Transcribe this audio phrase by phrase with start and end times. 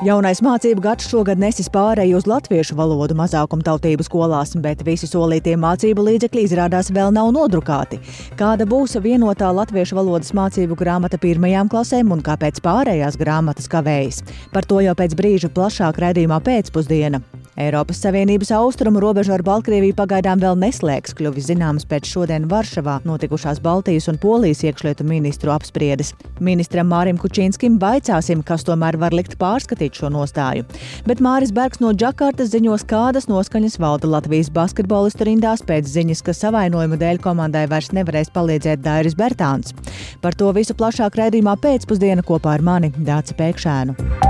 [0.00, 6.06] Jaunais mācību gads šogad nesis pārēju uz latviešu valodu mazākumtautību skolās, bet visi solītie mācību
[6.06, 7.98] līdzekļi izrādās vēl nav nodrukāti.
[8.40, 14.22] Kāda būs vienotā latviešu valodas mācību grāmata pirmajām klasēm un kāpēc pārējās grāmatas kavējas?
[14.56, 17.20] Par to jau pēc brīža plašāk raidījumā pēcpusdiena.
[17.60, 23.60] Eiropas Savienības austrumu robežu ar Baltkrieviju pagaidām vēl neslēgs, kļuvis zināms pēc šodien Varšavā notikušās
[23.60, 26.14] Baltijas un Polijas iekšlietu ministru apspriedes.
[26.40, 30.64] Ministram Mārim Kučīnskim vaicāsim, kas tomēr var likt pārskatīt šo nostāju.
[31.04, 36.36] Bet Māris Bergs no Džakartas ziņos, kādas noskaņas valda Latvijas basketbolistu rindās pēc ziņas, ka
[36.40, 39.76] savainojumu dēļ komandai vairs nevarēs palīdzēt Dairis Bertāns.
[40.24, 44.29] Par to visu plašāk raidījumā pēcpusdiena kopā ar mani Dāci Pēkšēnu.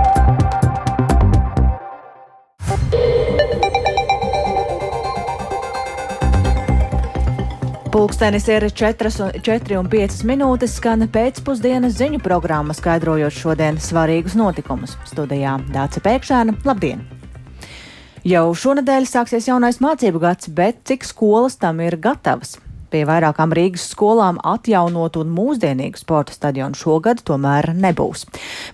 [7.90, 14.36] Pūkstens ir 4 un, 4 un 5 minūtes, skan pēcpusdienas ziņu programma, skaidrojot šodienas svarīgus
[14.38, 14.94] notikumus.
[15.10, 17.02] Studijā Dāca Pēkšēna, labdien!
[18.22, 22.60] Jau šonadēļ sāksies jaunais mācību gads, bet cik skolas tam ir gatavas?
[22.90, 28.24] Pie vairākām Rīgas skolām atjaunot un mūsdienīgu sporta stadionu šogad tomēr nebūs.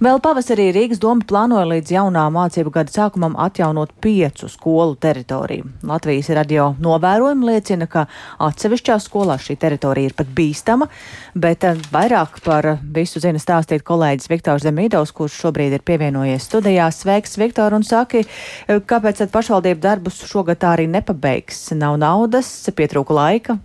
[0.01, 5.69] Vēl pavasarī Rīgas doma plānoja līdz jaunā mācību gada sākumam atjaunot piecu skolu teritoriju.
[5.85, 8.07] Latvijas radio novērojumi liecina, ka
[8.49, 10.89] atsevišķās skolās šī teritorija ir pat bīstama,
[11.37, 16.89] bet eh, vairāk par visu zina stāstīt kolēģis Viktors Zemīdovs, kurš šobrīd ir pievienojies studijā.
[16.89, 21.67] Sveiks, Viktor, un saki, eh, kāpēc tad pašvaldību darbus šogad tā arī nepabeigs?
[21.77, 23.61] Nav naudas, pietrūka laika.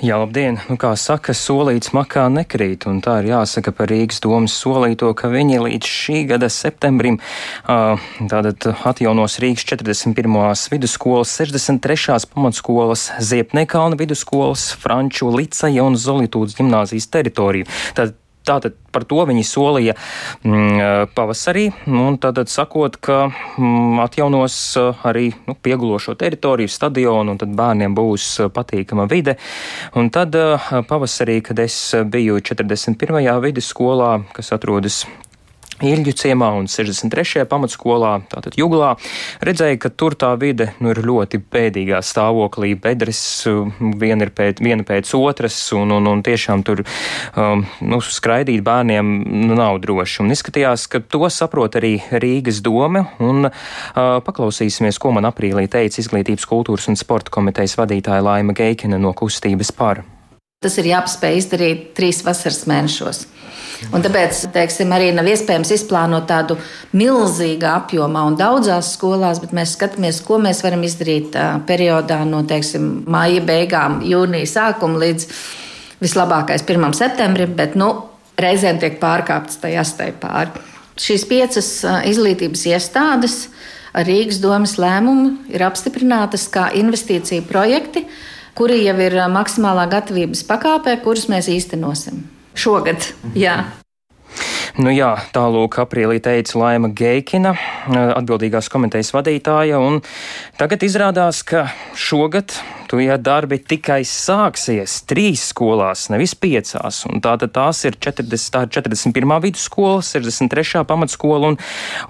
[0.00, 0.56] Jā, labdien!
[0.64, 5.28] Nu, kā saka, solīts makā nekrīt, un tā ir jāsaka par Rīgas domas solīto, ka
[5.28, 7.18] viņi līdz šī gada septembrim
[7.68, 10.38] tātad atjaunos Rīgas 41.
[10.72, 12.16] vidusskolas, 63.
[12.32, 17.68] pamatskolas, Ziepnekalna vidusskolas, Franču liceja un Zolitūdas gimnāzijas teritoriju.
[17.92, 24.56] Tad Tātad par to viņi solīja mm, pavasarī, un tātad sakot, ka mm, atjaunos
[25.06, 29.36] arī nu, piegulošo teritoriju, stadionu, un tad bērniem būs patīkama vide.
[30.00, 30.36] Un tad
[30.90, 31.78] pavasarī, kad es
[32.10, 33.20] biju 41.
[33.44, 35.04] vidusskolā, kas atrodas
[35.80, 37.46] Ilģu ciemā un 63.
[37.48, 38.92] pamatskolā, tātad Juglā,
[39.44, 42.74] redzēja, ka tur tā vide nu, ir ļoti bēdīgā stāvoklī.
[42.80, 43.20] Bedres
[43.80, 49.14] viena ir pēc, viena pēc otras, un, un, un tiešām tur um, nu, skraidīt bērniem
[49.48, 50.20] nu, nav droši.
[50.26, 53.52] Un izskatījās, ka to saprot arī Rīgas doma, un uh,
[54.26, 59.72] paklausīsimies, ko man aprīlī teica Izglītības, kultūras un sporta komitejas vadītāja Laima Geikina no kustības
[59.72, 60.04] par.
[60.60, 63.22] Tas ir jāspēj izdarīt trīs vasaras mēnešos.
[63.96, 66.58] Un tāpēc teiksim, arī nav iespējams izplānot tādu
[66.92, 72.90] milzīgu apjomā un daudzās skolās, bet mēs skatāmies, ko mēs varam izdarīt periodā no teiksim,
[73.08, 75.30] māja beigām, jūnija sākuma līdz
[76.04, 76.84] vislabākais 1.
[76.98, 77.88] septembrim, bet nu,
[78.36, 80.60] reizēm tiek pārkāptas tajā astai pāri.
[81.00, 81.70] Šīs piecas
[82.10, 83.46] izglītības iestādes
[83.96, 88.04] Rīgas domas lēmumu ir apstiprinātas kā investīcija projekti
[88.58, 92.24] kuri jau ir maksimālā gatavības pakāpē, kurus mēs īstenosim
[92.58, 93.12] šogad.
[93.38, 93.62] Jā.
[94.80, 97.56] Nu jā, tālūk, aprīlī teica Laima Geikina,
[97.90, 99.98] atbildīgās komitejas vadītāja, un
[100.60, 101.66] tagad izrādās, ka
[101.98, 102.54] šogad
[102.90, 107.04] Tie darbi tikai sāksies trīs skolās, nevis piecās.
[107.22, 109.34] Tātad tās ir 40, tā ir 41.
[109.44, 110.82] vidusskola, 63.
[110.88, 111.58] pamatskola un,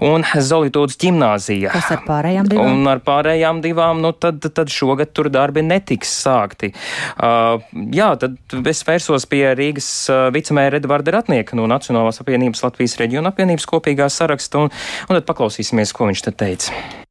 [0.07, 1.73] un Zolītūdas ģimnāzija.
[1.75, 2.71] Kas ar pārējām divām?
[2.81, 6.71] Un ar pārējām divām, nu tad, tad šogad tur darbi netiks sākti.
[7.13, 7.61] Uh,
[7.93, 13.35] jā, tad es vērsos pie Rīgas uh, vicemēra Edvarda Ratnieka no Nacionālās apvienības Latvijas reģiona
[13.35, 14.75] apvienības kopīgā saraksta, un,
[15.07, 17.07] un tad paklausīsimies, ko viņš te teica.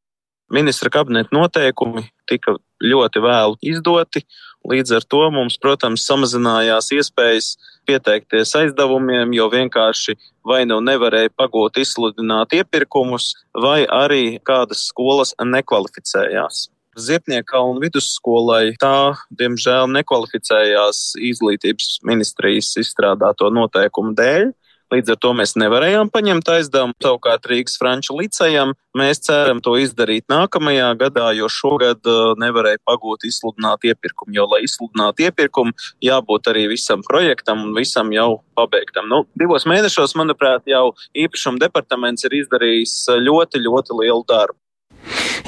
[0.51, 4.25] Ministra kabineta noteikumi tika ļoti vēlu izdoti.
[4.67, 7.55] Līdz ar to mums, protams, samazinājās iespējas
[7.89, 10.17] pieteikties aizdevumiem, jo vienkārši
[10.47, 16.69] vai nu nevarēja pagūt izsludināt iepirkumus, vai arī kādas skolas nekvalificējās.
[16.99, 24.51] Ziepnieka un vidusskolai tā, diemžēl, nekvalificējās izglītības ministrijas izstrādāto noteikumu dēļ.
[24.91, 26.97] Līdz ar to mēs nevarējām paņemt aizdevumu.
[27.05, 33.29] Savukārt Rīgas franču licējam mēs ceram to izdarīt nākamajā gadā, jo šogad uh, nevarēja pagūt
[33.29, 34.35] izsludināt iepirkumu.
[34.35, 39.07] Jo, lai izsludinātu iepirkumu, jābūt arī visam projektam un visam jau pabeigtam.
[39.13, 44.59] Nu, divos mēnešos, manuprāt, jau īpašuma departaments ir izdarījis uh, ļoti, ļoti lielu darbu.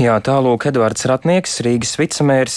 [0.01, 2.55] Jā, tālūk, Edvards Ratnieks, Rīgas vicemērs,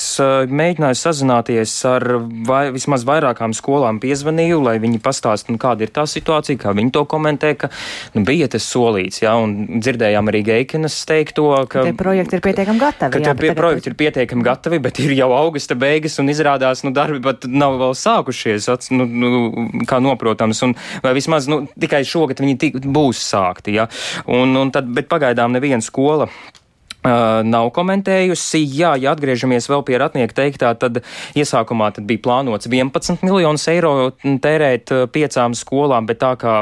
[0.47, 2.05] mēģināja sazināties ar
[2.47, 6.93] vai, vismaz vairākām skolām, piezvanīju, lai viņi pastāst, nu, kāda ir tā situācija, kā viņi
[6.95, 7.69] to komentē, ka
[8.15, 12.83] nu, bija tas solīts, jā, un dzirdējām arī Geikinas teikto, ka tie projekti ir pietiekami
[12.85, 13.15] gatavi.
[13.17, 16.85] Ka jā, tie pie, projekti ir pietiekami gatavi, bet ir jau augusta beigas un izrādās,
[16.88, 19.31] nu, darbi pat nav vēl sākušies, nu, nu,
[19.89, 23.89] kā noprotams, un vai vismaz, nu, tikai šogad viņi tik, būs sākti, jā,
[24.31, 26.31] un, un tad, bet pagaidām neviena skola
[27.05, 28.61] nav komentējusi.
[28.75, 31.01] Jā, ja atgriežamies vēl pie ratnieka teiktā, tad
[31.37, 33.93] iesākumā tad bija plānots 11 miljonus eiro
[34.23, 36.57] tērēt piecām skolām, bet tā kā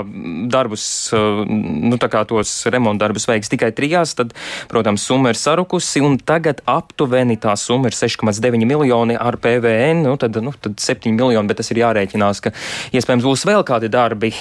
[0.51, 4.33] darbus, nu tā kā tos remontdarbus veiks tikai trijās, tad,
[4.71, 10.15] protams, summa ir sarukusi un tagad aptuveni tā summa ir 6,9 miljoni ar PVN, nu
[10.21, 12.53] tad, nu, tad 7 miljoni, bet tas ir jārēķinās, ka
[12.95, 14.31] iespējams būs vēl kādi darbi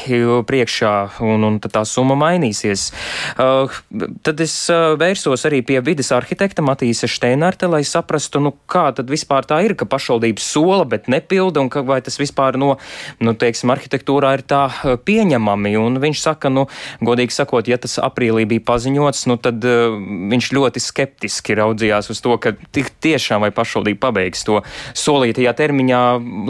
[0.48, 0.94] priekšā
[1.26, 2.88] un, un tad tā summa mainīsies.
[3.36, 3.80] Uh,
[4.26, 9.10] tad es uh, vērsos arī pie vides arhitekta Matīsa Steinarte, lai saprastu, nu, kā tad
[9.12, 12.76] vispār tā ir, ka pašvaldības sola, bet nepilda, un ka, vai tas vispār no,
[13.22, 15.74] nu, teiksim, arhitektūrā ir tā eh, pieņemami.
[15.80, 16.66] Un viņš saka, nu,
[17.04, 19.98] godīgi sakot, ja tas aprīlī bija paziņots, nu, tad uh,
[20.32, 24.62] viņš ļoti skeptiski raudzījās uz to, ka tik tiešām vai pašvaldība pabeigs to
[24.98, 26.02] solītajā termiņā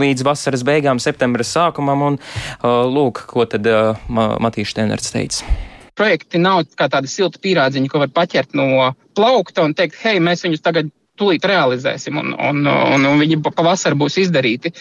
[0.03, 6.41] līdz vasaras beigām, septembra sākumam, un uh, lūk, ko tad uh, Matīša Steinerts teica projekti
[6.41, 10.65] nav kā tādi silti pīrādziņi, ko var paķert no plaukta un teikt, hei, mēs viņus
[10.65, 10.91] tagad
[11.21, 14.73] tūlīt realizēsim, un, un, un, un viņi pavasarī būs izdarīti.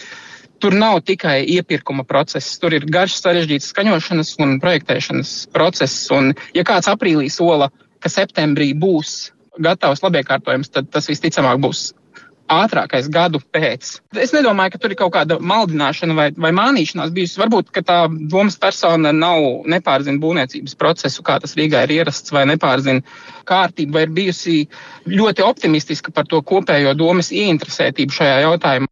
[0.62, 6.06] Tur nav tikai iepirkuma process, tur ir garš, sarežģīts skaņošanas un projektēšanas process.
[6.14, 7.68] Un, ja kāds aprīlī sola,
[8.02, 9.32] ka septembrī būs
[9.62, 11.90] gatavs labiekārtojums, tad tas visticamāk būs
[12.50, 13.98] ātrākais gadu pēc.
[14.18, 17.40] Es nedomāju, ka tur ir kaut kāda maldināšana vai, vai mānīšanās bijusi.
[17.40, 23.04] Varbūt tā domas persona nav nepārzina būvniecības procesu, kā tas Rīgā ir ierasts, vai nepārzina
[23.48, 24.58] kārtību, vai ir bijusi
[25.10, 28.90] ļoti optimistiska par to kopējo domas ieinteresētību šajā jautājumā.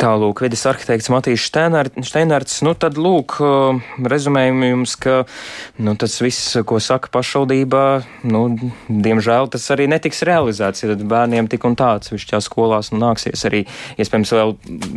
[0.00, 2.58] Tālūk, vidas arhitekts Matīs Steinārds.
[2.66, 3.38] Nu, tad lūk,
[4.12, 5.18] rezumējam jums, ka
[5.80, 7.84] nu, tas viss, ko saka pašvaldībā,
[8.28, 8.42] nu,
[8.88, 10.84] diemžēl tas arī netiks realizēts.
[10.84, 13.64] Ja tad bērniem tik un tāds višķās skolās nu, nāksies arī
[14.00, 14.56] iespējams vēl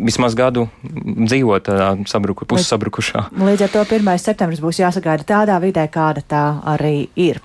[0.10, 3.30] vismaz gadu dzīvot tādā sabruku, pussabrukušā.
[3.40, 4.12] Līdz ar to 1.
[4.22, 6.44] septembris būs jāsagaida tādā vidē, kāda tā
[6.76, 7.42] arī ir.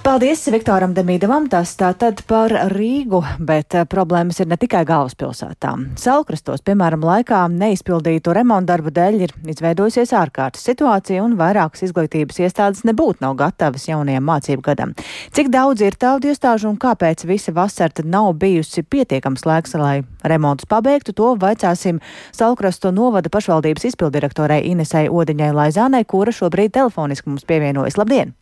[0.00, 5.82] Paldies Viktoram Demīdavam, tas tātad par Rīgu, bet eh, problēmas ir ne tikai galvaspilsētām.
[6.00, 13.26] Salkrastos, piemēram, laikā neizpildītu remontdarbu dēļ ir izveidojusies ārkārtas situācija un vairākas izglītības iestādes nebūtu
[13.26, 14.96] nav gatavas jaunajam mācību gadam.
[15.36, 19.98] Cik daudz ir taudu iestāžu un kāpēc visa vasara tad nav bijusi pietiekams laiks, lai
[20.24, 22.00] remontus pabeigtu, to vaicāsim
[22.32, 28.00] Salkrasto novada pašvaldības izpildirektorai Inesai Odiņai Laizānai, kura šobrīd telefoniski mums pievienojas.
[28.00, 28.39] Labdien!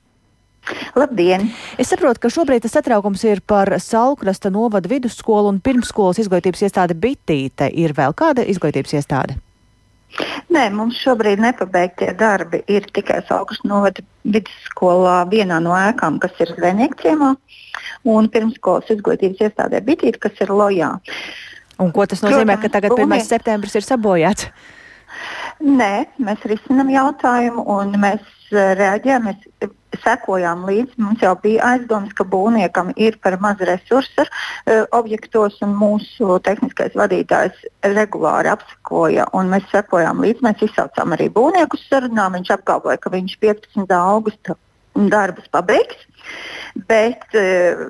[0.98, 1.48] Labdien!
[1.80, 6.96] Es saprotu, ka šobrīd tas satraukums ir par Salkrasta novada vidusskolu un pirmsskolas izglītības iestāde
[6.98, 7.70] Bitīte.
[7.72, 9.38] Ir vēl kāda izglītības iestāde?
[10.52, 16.54] Nē, mums šobrīd nepabeigtie darbi ir tikai Salkrasta novada vidusskolā vienā no ēkām, kas ir
[16.56, 17.34] Zvejniekciemā,
[18.08, 20.94] un pirmsskolas izglītības iestādē Bitīte, kas ir Lojā.
[21.78, 23.24] Un ko tas nozīmē, Protams, ka tagad 1.
[23.28, 24.48] septembris ir sabojāts?
[25.62, 29.28] Nē, mēs risinām jautājumu un mēs eh, reaģējam.
[29.28, 29.70] Mēs
[30.04, 30.98] sekojām līdzi.
[31.02, 36.96] Mums jau bija aizdomas, ka būvniekam ir par maz resursu uh, objektos, un mūsu tehniskais
[36.98, 37.64] vadītājs
[37.96, 39.28] regulāri apsekoja.
[39.48, 42.38] Mēs sekojām līdzi, mēs izsaucām arī būvnieku sarunām.
[42.38, 43.96] Viņš apgalvoja, ka viņš 15.
[43.98, 44.58] augusta
[44.94, 46.06] darbus pabeigs.
[46.88, 47.88] Bet, uh,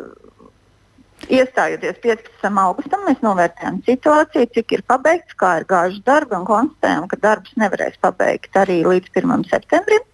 [1.28, 2.46] Iestājoties 15.
[2.62, 7.56] augustam, mēs novērtējām situāciju, cik ir pabeigts, kā ir gājuši darbi un konstatējām, ka darbus
[7.60, 9.44] nevarēs pabeigt arī līdz 1.
[9.50, 10.06] septembrim.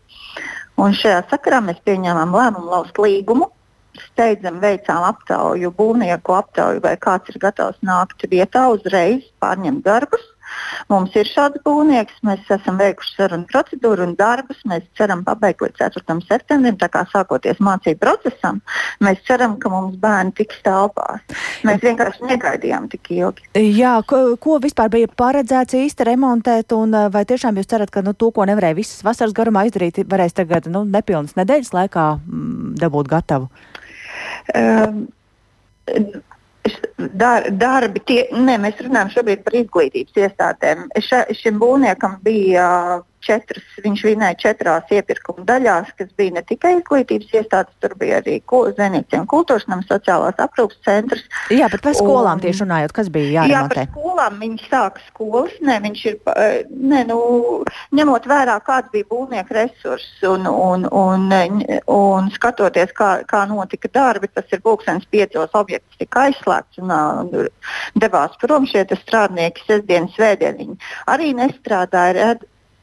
[0.81, 3.51] Un šajā sakarā mēs pieņēmām lēmumu laust līgumu.
[3.95, 10.25] Steidzam veicām aptauju, būvnieku aptauju, vai kāds ir gatavs nākt vietā uzreiz, pārņemt darbus.
[10.93, 14.61] Mums ir šāds būvnieks, mēs esam veikuši sarunu procedūru un darbus.
[14.69, 16.19] Mēs ceram pabeigt līdz 4.
[16.29, 16.77] septembrim.
[16.81, 18.61] Tā kā sākoties mācību procesam,
[19.05, 21.25] mēs ceram, ka mums bērni tiks telpās.
[21.67, 23.49] Mēs vienkārši negaidījām tik ilgi.
[23.79, 28.15] Jā, ko, ko vispār bija paredzēts īsti remontēt, un vai tiešām jūs cerat, ka nu,
[28.19, 33.11] to, ko nevarēja visas vasaras garumā izdarīt, varēs tagad nu, nepilnas nedēļas laikā mm, dabūt
[33.13, 33.51] gatavu?
[34.55, 35.07] Um,
[37.13, 40.87] dar, darbi, tie, ne, mēs runājam šobrīd par izglītības iestādēm.
[41.05, 42.69] Ša, šim būvniekam bija
[43.25, 48.41] četras, viņš vinēja četrās iepirkuma daļās, kas bija ne tikai izglītības iestādes, tur bija arī
[48.55, 51.25] un kultūras nama sociālās aprūpas centrs.
[51.53, 53.85] Jā, bet par skolām un, tieši runājot, kas bija jāremontē?
[53.85, 56.19] Jā, par skolām viņi sāka skolas, ne, viņš ir,
[56.93, 57.19] ne, nu,
[57.97, 61.61] ņemot vērā, kāds bija būvnieku resurss un, un, un, un,
[61.97, 68.01] un skatoties, kā, kā notika darbi, tas ir pulkstenis piecos objekts tika aizslēgts un, un
[68.01, 70.59] devās prom šie strādnieki sestdien, svētdien.
[70.61, 70.77] Viņi
[71.15, 72.35] arī nestrādāja.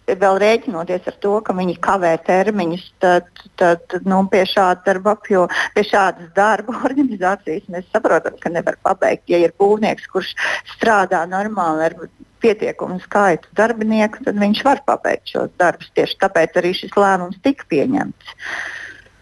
[0.10, 3.28] Vēl rēķinoties ar to, ka viņi kavē termiņus, tad,
[3.60, 9.30] tad nu, pie šāda darba apjoma, pie šādas darba organizācijas mēs saprotam, ka nevar pabeigt.
[9.32, 10.34] Ja ir būvnieks, kurš
[10.74, 11.98] strādā normāli ar
[12.42, 15.92] pietiekumu skaitu darbinieku, tad viņš var pabeigt šos darbus.
[15.96, 18.38] Tieši tāpēc arī šis lēmums tika pieņemts.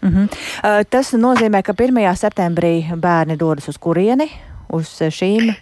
[0.00, 0.28] Mm -hmm.
[0.32, 2.16] uh, tas nozīmē, ka 1.
[2.16, 4.30] septembrī bērni dodas uz kurieni?
[4.72, 5.52] Uz šīm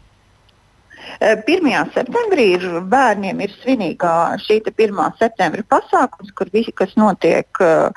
[1.21, 1.73] 1.
[1.73, 5.01] Eh, septembrī ir bērniem ir svinīgā šī 1.
[5.19, 7.49] septembra pasākums, kur visi, kas notiek.
[7.61, 7.91] Uh,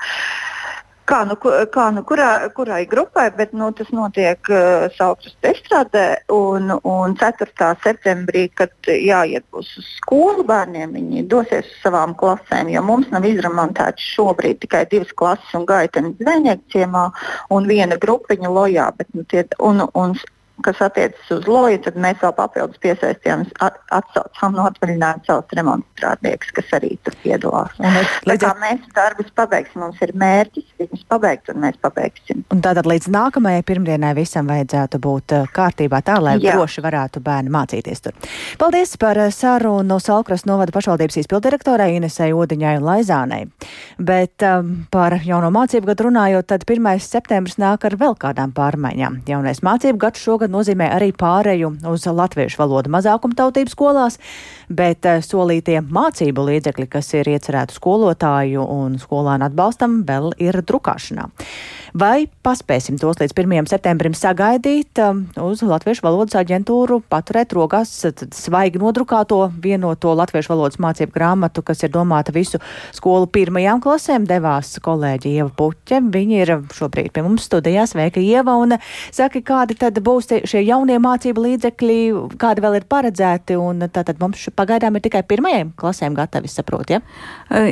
[1.02, 6.04] Kā nu, kā nu kurā, kurai grupai, bet nu, tas notiek uh, Saukras estrādē.
[6.30, 7.70] Un, un 4.
[7.82, 12.70] septembrī, kad jāiet būs uz skolu bērniem, viņi dosies uz savām klasēm.
[12.70, 17.08] Jo mums nav izremontēts šobrīd tikai divas klases un gaitenes zvejnieku ciemā
[17.50, 18.86] un viena grupiņa lojā.
[18.96, 20.14] Bet, nu, tie, un, un
[20.64, 26.72] kas attiecas uz loju, tad mēs vēl papildus piesaistījām, atsaucām no atvaļinājuma savus remontstrādniekus, kas
[26.78, 27.74] arī tur piedalās.
[27.78, 28.60] Es, līdz ar...
[28.62, 32.44] Mēs darbus pabeigsim, mums ir mērķis viņus pabeigt, un mēs pabeigsim.
[32.54, 36.56] Un tātad līdz nākamajai pirmdienai visam vajadzētu būt uh, kārtībā tā, lai Jā.
[36.56, 38.16] droši varētu bērni mācīties tur.
[38.60, 43.42] Paldies par uh, sarunu no Salkras novada pašvaldības izpildirektorai Inesai Odiņai un Laizānei.
[43.98, 46.88] Bet um, par jauno mācību gadu runājot, tad 1.
[47.02, 49.22] septembris nāk ar vēl kādām pārmaiņām.
[49.28, 54.18] Jaunais mācību gads šogad nozīmē arī pāreju uz latviešu valodu mazākumtautību skolās,
[54.72, 61.28] bet eh, solītie mācību līdzekļi, kas ir iecerēti skolotāju un skolānu atbalstam, vēl ir drukāšanā.
[61.92, 63.66] Vai paspēsim tos līdz 1.
[63.68, 67.92] septembrim sagaidīt um, uz Latviešu valodas aģentūru, paturēt rokās
[68.32, 72.62] svaigi nodrukāto vienoto Latviešu valodas mācību grāmatu, kas ir domāta visu
[72.96, 76.00] skolu pirmajām klasēm, devās kolēģi Ieva Puķe.
[76.14, 77.84] Viņa ir šobrīd pie mums studijā.
[77.90, 78.56] Sveika, Ieva!
[78.56, 78.78] Un
[79.12, 81.98] saka, kādi tad būs šie jaunie mācību līdzekļi,
[82.40, 87.00] kādi vēl ir paredzēti, un tātad mums pagaidām ir tikai pirmajām klasēm gatavi, saprot, ja?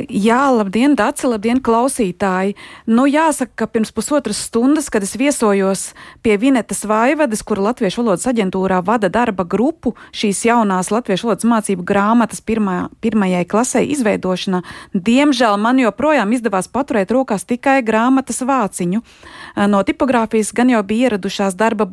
[0.09, 2.55] Jā, labdien, Daci, labdien, klausītāji!
[2.89, 5.91] Nu, jāsaka, ka pirms pusotras stundas, kad es viesojos
[6.25, 11.85] pie Vinetas Vaivadas, kura Latviešu valodas aģentūrā vada darba grupu šīs jaunās Latviešu valodas mācību
[11.87, 14.61] grāmatas pirmā, pirmajai klasē izveidošanā.
[14.93, 19.01] Diemžēl man joprojām izdevās paturēt rokās tikai grāmatas vāciņu.
[19.71, 21.87] No tipogrāfijas gan jau bija ieradušās darba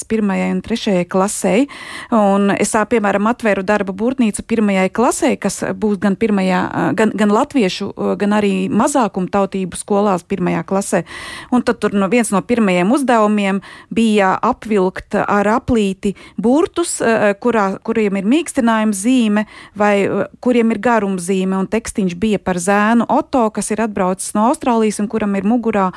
[0.00, 1.66] burtnīcas pirmajai un trešajai klasē,
[2.12, 7.92] un es, piemēram, atvēru darba burtnīcu pirmajai klasē, kas būs gan, pirmajā, gan, gan latviešu,
[8.18, 11.04] gan arī mazākumu tautību skolās pirmajā klasē.
[11.52, 17.00] Un tad tur no viens no pirmajiem uzdevumiem bija apvilkt ar aplīti burtus,
[17.40, 20.08] kurā, kuriem ir mīkstinājuma zīme vai
[20.40, 21.58] kuriem ir garuma zīme.
[21.58, 25.90] Un tekstiņš bija par zēnu Oto, kas ir atbraucis no Austrālijas un kuram ir mugurā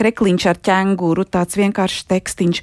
[0.00, 2.62] krekliņš ar ķēnguru, tāds vienkāršs tekstiņš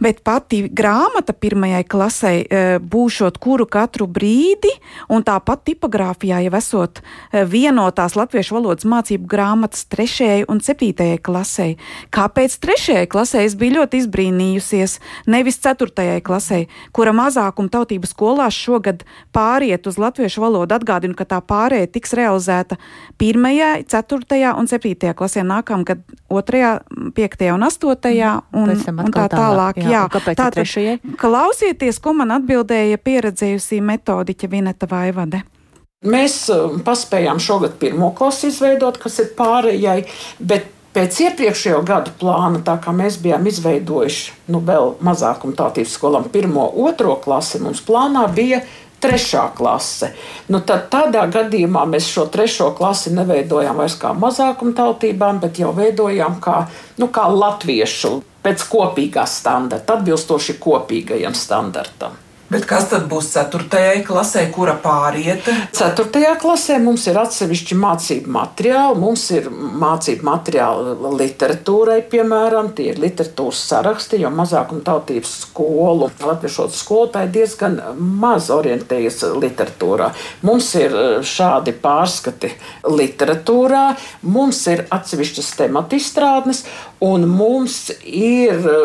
[0.00, 4.72] bet pati grāmata pirmajai klasē e, būšot kuru katru brīdi,
[5.12, 11.68] un tāpat tipogrāfijā jau esot e, vienotās latviešu valodas mācību grāmatas trešajai un septītajai klasē.
[12.14, 14.96] Kāpēc trešajai klasē es biju ļoti izbrīnījusies,
[15.30, 16.62] nevis ceturtajai klasē,
[16.96, 19.04] kura mazākuma tautības skolās šogad
[19.36, 20.78] pāriet uz latviešu valodu.
[20.80, 22.78] Atgādinu, ka tā pārēja tiks realizēta
[23.20, 26.02] pirmajā, ceturtajā un septītajā klasē nākamgad
[26.32, 26.78] otrajā,
[27.16, 29.80] piektajā un astotajā un, un tā tālāk.
[29.82, 30.98] Jā, Jā, kāpēc tā trešajai?
[31.20, 35.44] Klausieties, ko man atbildēja pieredzējusī metodiķa Vineta Vaivade.
[36.00, 39.98] Mēs um, paspējām šogad pirmo klasi izveidot, kas ir pārējai,
[40.40, 46.30] bet pēc iepriekšējo gadu plāna, tā kā mēs bijām izveidojuši nu, vēl mazākumu tautības skolām
[46.32, 48.62] pirmo, otro klasi, mums plānā bija
[49.00, 50.10] trešā klase.
[50.48, 55.72] Nu, tad tādā gadījumā mēs šo trešo klasi neveidojām vairs kā mazākuma tautībām, bet jau
[55.76, 56.64] veidojām kā,
[57.00, 62.18] nu, kā latviešu pēc kopīgā standarta, atbilstoši kopīgajam standartam.
[62.50, 64.00] Bet kas tad būs 4.
[64.02, 65.46] klasē, kura pāriet?
[65.76, 66.32] 4.
[66.42, 68.98] klasē mums ir atsevišķi mācību materiāli.
[68.98, 76.66] Mums ir mācību materiāli literatūrai, piemēram, tie ir literatūras saraksti, jo mazākuma tautības skolu, latviešu
[76.74, 80.10] skolotāji diezgan maz orientējas literatūrā.
[80.42, 82.50] Mums ir šādi pārskati
[82.90, 83.84] literatūrā,
[84.26, 86.64] mums ir atsevišķas tematu izstrādnes,
[87.00, 88.76] un mums ir e,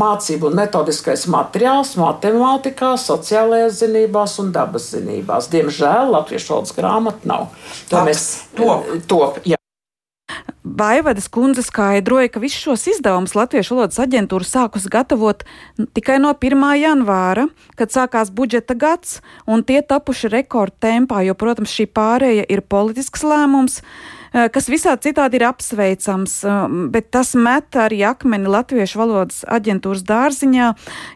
[0.00, 5.48] mācību un metodiskais materiāls matemātikā zinībās, sociālajās zinībās un dabas zinībās.
[5.50, 7.48] Diemžēl latviešu valodas grāmata nav.
[7.90, 8.84] To mēs top.
[9.06, 9.56] top jā.
[10.62, 15.42] Vaivadas kundze skaidroja, ka visus šos izdevumus Latviešu valodas aģentūra sākus gatavot
[15.96, 16.62] tikai no 1.
[16.78, 23.24] janvāra, kad sākās budžeta gads, un tie tapuši rekordtempā, jo, protams, šī pārēja ir politisks
[23.26, 23.80] lēmums.
[23.80, 29.42] Uh, Eh, kas visādi citādi ir apsveicams, eh, bet tas met arī akmeni Latviešu valodas
[29.48, 30.68] aģentūras dārziņā,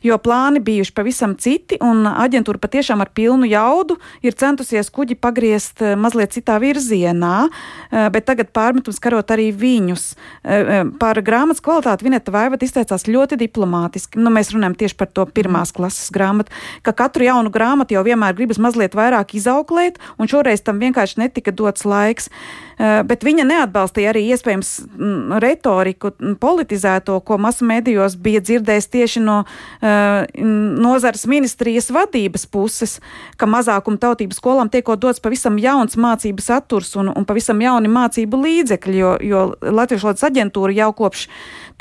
[0.03, 5.83] jo plāni bijuši pavisam citi, un aģentūra patiešām ar pilnu jaudu ir centusies kuģi pagriezt
[5.83, 7.49] eh, mazliet citā virzienā,
[7.91, 10.15] bet tagad pārmetums karot arī viņus.
[10.99, 14.19] Par grāmatas kvalitāti Vineta Vaivat izteicās ļoti diplomātiski.
[14.19, 16.53] Nu, mēs runājam tieši par to pirmās klases grāmatu,
[16.83, 21.55] ka katru jaunu grāmatu jau vienmēr gribas mazliet vairāk izauklēt, un šoreiz tam vienkārši netika
[21.55, 22.31] dots laiks.
[23.05, 29.23] Bet viņa neatbalstīja arī iespējams mm, retoriku, mm, politizēto, ko masu medijos bija dzirdējis tieši
[29.25, 30.25] no uh,
[30.85, 32.97] nozares ministrijas vadības puses,
[33.41, 38.41] ka mazākuma tautību skolām tiekot dots pavisam jauns mācību saturs un, un pavisam jauni mācību
[38.45, 41.27] līdzekļi, jo, jo Latviešu valodas aģentūra jau kopš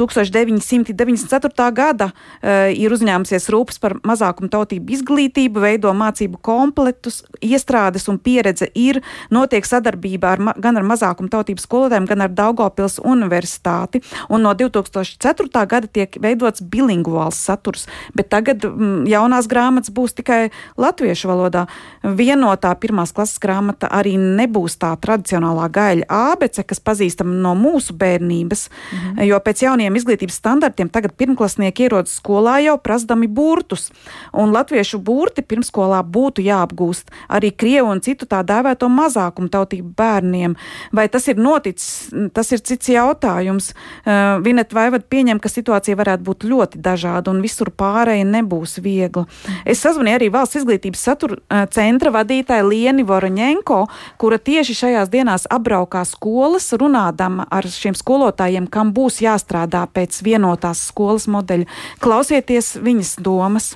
[0.02, 1.70] 1994.
[1.78, 8.68] gada uh, ir uzņēmusies rūpes par mazākumu tautību izglītību, veido mācību kompletus, iestrādes un pieredze
[8.76, 9.04] ir,
[9.34, 14.02] notiek sadarbība ar, gan ar mazākumu tautību skolotājiem, gan ar Daugopils universitāti.
[14.30, 15.66] Un no 2004.
[15.70, 21.66] gada tiek veidots bilingvāls saturs, bet tagad m, mm, jaunās grāmatas būs tikai latviešu valodā.
[22.04, 28.68] Vienotā pirmās klases grāmata arī nebūs tā tradicionālā gaļa ābece, kas pazīstama no mūsu bērnības,
[28.70, 29.24] mhm.
[29.30, 33.90] jo pēc jauniem izglītības standartiem tagad pirmklasnieki ierodas skolā jau prasdami burtus,
[34.34, 40.56] un latviešu burti pirmskolā būtu jāapgūst arī krievu un citu tā dēvēto mazākumu tautību bērniem.
[40.96, 43.72] Vai tas ir noticis, tas ir cits jautājums.
[44.04, 49.26] Uh, Vinet Vaivad pieņem, ka situācija varētu būt ļoti dažāda un visur pārēja nebūs viegla.
[49.66, 53.84] Es sazvanīju arī valsts izglītības satura uh, centra vadītāju Lieni Voroņenko,
[54.22, 60.88] kura tieši šajās dienās apbraukā skolas, runādama ar šiem skolotājiem, kam būs jāstrādā pēc vienotās
[60.90, 61.70] skolas modeļa.
[62.04, 63.74] Klausieties viņas domas.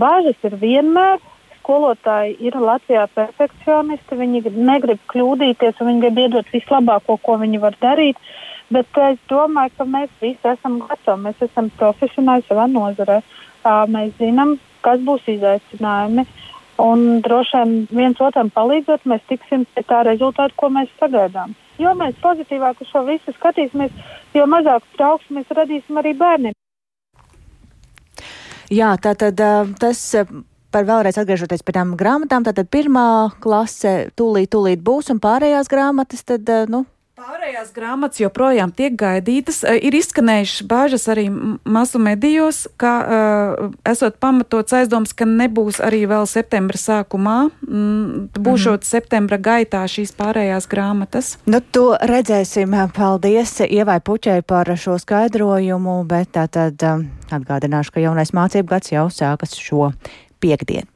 [0.00, 1.29] Bāžas ir vienmēr.
[1.60, 7.76] Skolotāji ir Latvijā perfekcionisti, viņi negrib kļūdīties, un viņi grib iedot vislabāko, ko viņi var
[7.82, 8.16] darīt.
[8.70, 11.26] Bet es domāju, ka mēs visi esam gatavi.
[11.26, 13.18] Mēs esam profesionāli savā nozarē.
[13.90, 16.24] Mēs zinām, kas būs izaicinājumi.
[16.80, 21.52] Un droši vien viens otram palīdzot, mēs tiksim pie tā rezultāta, ko mēs sagaidām.
[21.82, 23.92] Jo mēs pozitīvāk uz šo visu skatīsimies,
[24.34, 26.56] jo mazāk trauksmes radīsim arī bērniem.
[28.70, 29.42] Jā, tā tad
[29.82, 30.00] tas
[30.72, 36.24] par vēlreiz atgriežoties pie tām grāmatām, tātad pirmā klase tūlīt, tūlīt būs un pārējās grāmatas,
[36.26, 36.84] tad, nu,
[37.20, 39.58] Pārējās grāmatas joprojām tiek gaidītas.
[39.68, 46.06] Eh, ir izskanējušas bāžas arī masu medijos, ka uh, esot pamatots aizdoms, ka nebūs arī
[46.08, 51.34] vēl septembra sākumā, mm, būšot mm septembra gaitā šīs pārējās grāmatas.
[51.44, 52.72] Nu, to redzēsim.
[52.96, 59.06] Paldies Ievai Puķai par šo skaidrojumu, bet tātad um, atgādināšu, ka jaunais mācību gads jau
[59.12, 59.92] sākas šo
[60.40, 60.88] piekdienu.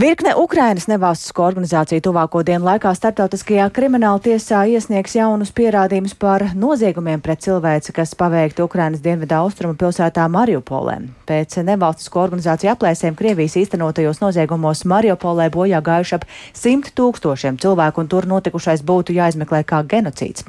[0.00, 7.20] Virkne Ukrainas nevalstisko organizāciju tuvāko dienu laikā starptautiskajā krimināla tiesā iesniegs jaunus pierādījumus par noziegumiem
[7.20, 10.94] pret cilvēci, kas paveikti Ukrainas dienvidu austrumu pilsētā Mariupolē.
[11.28, 18.08] Pēc nevalstisko organizāciju aplēsēm Krievijas īstenotajos noziegumos Mariupolē bojā gājuši ap simt tūkstošiem cilvēku, un
[18.08, 20.46] tur notikušais būtu jāizmeklē kā genocīds.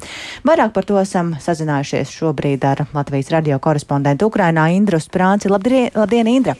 [0.48, 5.52] Vairāk par to esam sazinājušies šobrīd ar Latvijas radio korespondentu Ukrainā Indru Sprānci.
[5.52, 6.56] Labdien, labdien Indra!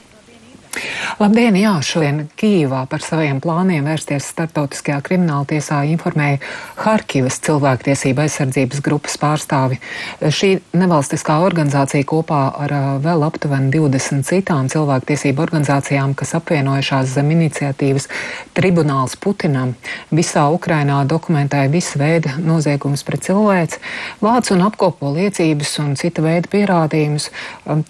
[1.21, 1.53] Labdien!
[1.61, 6.39] Jā, šodien Kīvā par saviem plāniem vērsties starptautiskajā krimināla tiesā informēja
[6.81, 9.77] Harkivas cilvēktiesība aizsardzības grupas pārstāvi.
[10.33, 12.73] Šī nevalstiskā organizācija kopā ar
[13.05, 18.09] vēl aptuveni 20 citām cilvēktiesību organizācijām, kas apvienojušās zem iniciatīvas
[18.57, 19.77] Tribunāls Putinam,
[20.11, 23.83] visā Ukrainā dokumentēja visu veidu noziegumus pret cilvēci,
[24.25, 27.29] vāc un apkopo liecības un cita veida pierādījumus.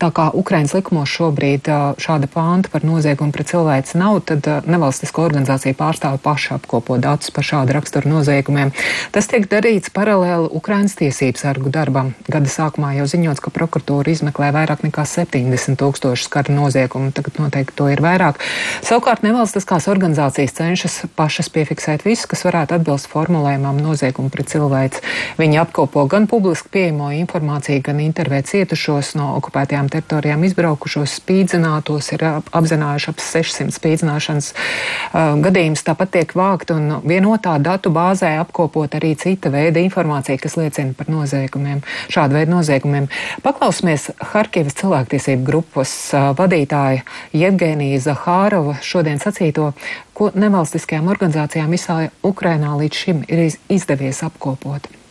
[0.03, 1.71] Tā kā Ukrainas likumos šobrīd
[2.03, 7.33] šāda pānta par noziegumu pret cilvēci nav, tad uh, nevalstisko organizāciju pārstāvi paši apkopo datus
[7.35, 8.73] par šādu raksturu noziegumiem.
[9.15, 12.13] Tas tiek darīts paralēli Ukrainas tiesību sargu darbam.
[12.29, 17.13] Gada sākumā jau ziņots, ka prokuratūra izmeklē vairāk nekā 70 tūkstošu skaru noziegumu.
[17.15, 18.41] Tagad noteikti to ir vairāk.
[18.85, 25.03] Savukārt nevalstiskās organizācijas cenšas pašas piefiksēt visu, kas varētu atbilst formulējumam noziegumu pret cilvēci.
[25.41, 32.27] Viņi apkopo gan publiski pieejamo informāciju, gan intervēt cietušos no okupētajām teritorijām izbraukušos, spīdzinātos, ir
[32.63, 35.85] apzinājuši ap 600 spīdzināšanas uh, gadījumus.
[35.87, 41.11] Tāpat tiek vākt un vienotā datu bāzē apkopot arī cita veida informācija, kas liecina par
[41.13, 43.11] noziegumiem, šādu veidu noziegumiem.
[43.45, 47.05] Paklausīsimies Harkivas cilvēktiesību grupas uh, vadītāja
[47.37, 49.73] Jevgenija Zahārova šodien sacīto,
[50.17, 55.02] ko nevalstiskajām organizācijām visā Ukrainā līdz šim ir izdevies apkopot.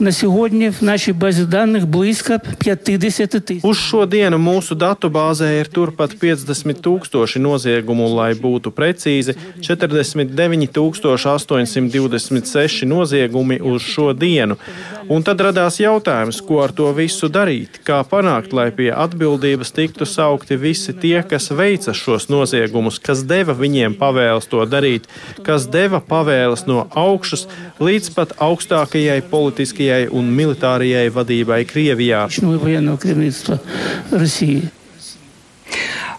[0.00, 3.64] На сьогодні в нашій базі даних близько 50 тисяч.
[3.64, 10.80] Uz šo dienu mūsu datu bāzē ir turpat 50 tūkstoši noziegumu, lai būtu precīzi 49
[10.80, 14.56] 826 noziegumi uz šo dienu.
[15.10, 20.08] Un tad radās jautājums, ko ar to visu darīt, kā panākt, lai pie atbildības tiktu
[20.08, 25.10] saukti visi tie, kas veica šos noziegumus, kas deva viņiem pavēles to darīt,
[25.44, 27.46] kas deva pavēles no augšas
[27.80, 29.83] līdz pat augstākajai politiskajai
[30.15, 32.25] un militārajai vadībai Krievijā.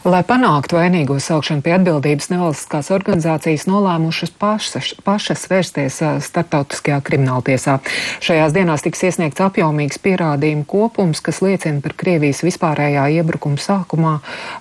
[0.06, 7.80] Lai panāktu vainīgo saukšanu pie atbildības, nevalstiskās organizācijas nolēmušas pašas, pašas vērsties starptautiskajā krimināltiesā.
[8.22, 14.12] Šajās dienās tiks iesniegts apjomīgs pierādījumu kopums, kas liecina par Krievijas vispārējā iebrukuma sākumā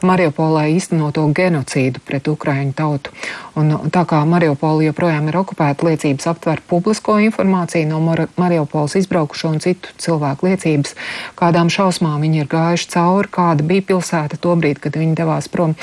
[0.01, 3.13] Mariupolē īstenoto genocīdu pret Ukraiņu tautu.
[3.53, 9.53] Un tā kā Mariupola joprojām ir okupēta, liecības aptver publisko informāciju no Mar Mariupolas izbraukušo
[9.53, 10.97] un citu cilvēku liecības,
[11.37, 15.75] kādām šausmām viņi ir gājuši cauri, kāda bija pilsēta tobrīd, kad viņi devās devās prom.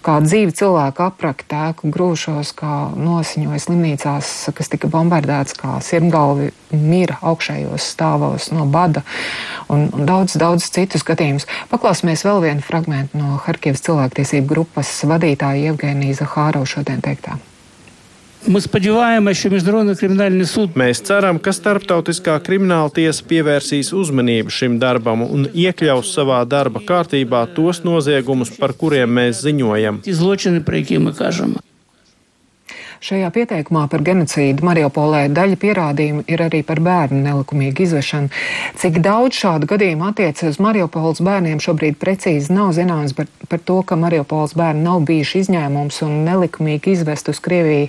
[0.00, 7.18] Kā dzīve cilvēku aprakt ēku grūšos, kā nosiņoja slimnīcās, kas tika bombardēts, kā sirmgalvi mira
[7.20, 9.02] augšējos stāvos no bada
[9.68, 11.46] un, un daudz, daudz citus gadījumus.
[11.68, 17.36] Paklausīsimies vēl vienu fragment no Harkivas cilvēktiesību grupas vadītāja Evgenija Zahārova šodien teiktā.
[20.80, 27.44] Mēs ceram, ka starptautiskā krimināla tiesa pievērsīs uzmanību šim darbam un iekļaus savā darba kārtībā
[27.56, 30.00] tos noziegumus, par kuriem mēs ziņojam.
[33.00, 38.28] Šajā pieteikumā par genocīdu Mariupolē daļa pierādījumu ir arī par bērnu nelikumīgu izvešanu.
[38.76, 43.78] Cik daudz šādu gadījumu attiecas uz Mariupoles bērniem šobrīd precīzi nav zināms par, par to,
[43.88, 47.86] ka Mariupoles bērni nav bijuši izņēmums un nelikumīgi izvest uz Krieviju.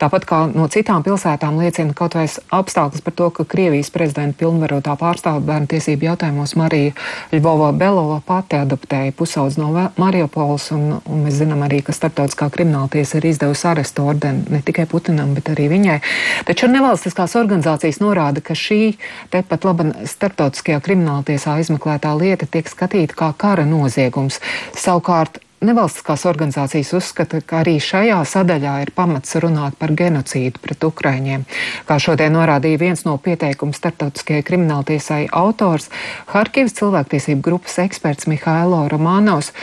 [0.00, 4.96] Tāpat kā no citām pilsētām liecina kaut vai apstākļus par to, ka Krievijas prezidenta pilnvarotā
[4.96, 6.96] pārstāvja bērnu tiesību jautājumos Marija
[7.36, 9.68] Ļvova Belova pati adoptēja pusaudz no
[10.00, 14.86] Mariupoles, un, un mēs zinām arī, ka starptautiskā krimināltiesa ir izdevusi arestu ordeni ne tikai
[14.90, 16.00] Putinam, bet arī viņai.
[16.48, 18.94] Taču nevalstiskās organizācijas norāda, ka šī
[19.34, 24.40] tepat laba starptautiskajā krimināltiesā izmeklētā lieta tiek skatīta kā kara noziegums.
[24.78, 31.46] Savukārt Nevalstiskās organizācijas uzskata, ka arī šajā sadaļā ir pamats runāt par genocīdu pret ukraiņiem.
[31.88, 35.88] Kā šodien norādīja viens no pieteikumu starptautiskajai krimināltiesai autors,
[36.34, 39.54] Harkivas cilvēktiesību grupas eksperts Mihailo Romanovs,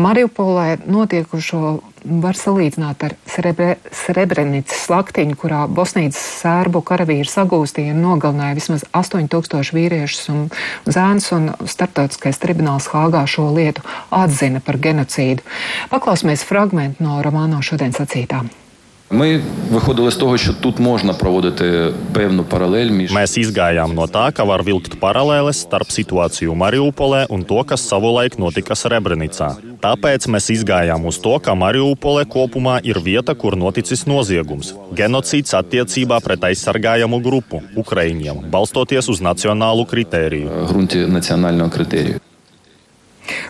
[0.00, 8.58] Mariupolē notiekušo var salīdzināt ar Srebre, Srebrenicas slaktiņu, kurā Bosnijas sērbu karavīri sagūstīja un nogalināja
[8.58, 10.46] vismaz 8000 vīriešus un
[10.88, 15.44] zēnus, un starptautiskais tribunāls Hāgā šo lietu atzina par genocīdu.
[15.92, 18.50] Paklausīsimies fragment no Romāno šodien sacītām.
[19.11, 24.33] Ми виходили з того, що тут можна проводити певну паралель між Mēs izgājām no tā,
[24.33, 29.53] ka var vilkt paralēles starp situāciju Mariupolē un to, kas savulaik notika Srebrenicā.
[29.85, 36.17] Tāpēc mēs izgājām uz to, ka Mariupolē kopumā ir vieta, kur noticis noziegums - genocīds attiecībā
[36.25, 40.49] pret aizsargājamu grupu - Ukraiņiem, balstoties uz nacionālu kritēriju.
[40.69, 42.19] ґрунті національного критерію.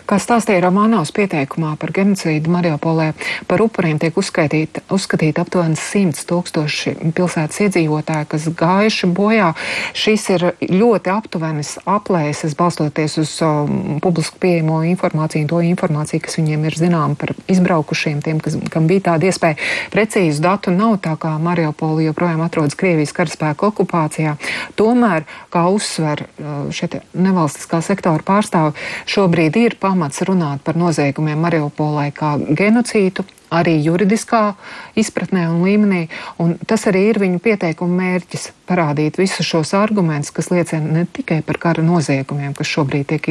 [0.09, 3.11] Kā stāstīja Romanovs pieteikumā par genocīdu Mariupolē,
[3.47, 9.51] par upuriem tiek uzskaitīti uzskatīt aptuveni 100 tūkstoši pilsētas iedzīvotāji, kas gājuši bojā.
[9.97, 16.67] Šis ir ļoti aptuvenis aplēses, balstoties uz um, publiski pieejamo informāciju, to informāciju, kas viņiem
[16.69, 19.59] ir zinām par izbraukušiem, tiem, kas, kam bija tāda iespēja.
[19.93, 24.37] Precīzu datu nav tā kā Mariupola joprojām atrodas Krievijas karaspēka okupācijā.
[24.79, 28.75] Tomēr, kā uzsver uh, šie nevalstiskā sektora pārstāvi,
[29.09, 34.55] šobrīd ir pamats runāt par noziegumiem Mariupolē kā genocīdu, arī juridiskā
[34.97, 36.05] izpratnē un līmenī.
[36.41, 41.41] Un tas arī ir viņu pieteikuma mērķis- parādīt visus šos argumentus, kas liecina ne tikai
[41.43, 43.27] par kara noziegumiem, kas šobrīd tiek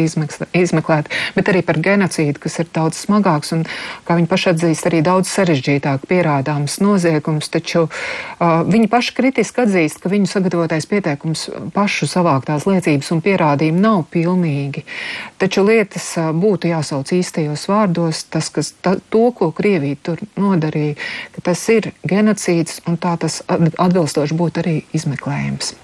[0.53, 3.65] izmeklēti, bet arī par genocīdu, kas ir daudz smagāks un,
[4.05, 7.49] kā viņi paši atzīst, arī daudz sarežģītāk pierādāms noziegums.
[7.49, 13.81] Taču uh, viņi paši kritiski atzīst, ka viņu sagatavotais pieteikums pašu savāktās liecības un pierādījumi
[13.81, 14.85] nav pilnīgi.
[15.39, 18.25] Taču lietas būtu jāsauc īstajos vārdos.
[18.31, 20.99] Tas, kas, ta, to, ko Krievija tur nodarīja,
[21.37, 25.75] ka tas ir genocīds un tā tas atbilstoši būtu arī izmeklējums.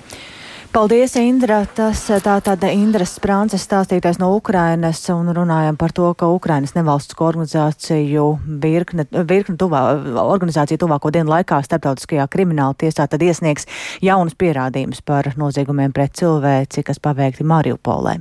[0.76, 1.62] Paldies, Indra.
[1.72, 7.24] Tas tā tāda Indras Sprānces stāstītais no Ukrainas un runājam par to, ka Ukrainas nevalstisko
[7.30, 8.24] organizāciju
[8.60, 9.80] virkne, virkne tuvā,
[10.20, 13.64] organizācija tuvāko dienu laikā starptautiskajā krimināla tiesā tad iesniegs
[14.04, 18.18] jaunus pierādījumus par noziegumiem pret cilvēci, kas paveikti Mariupolē.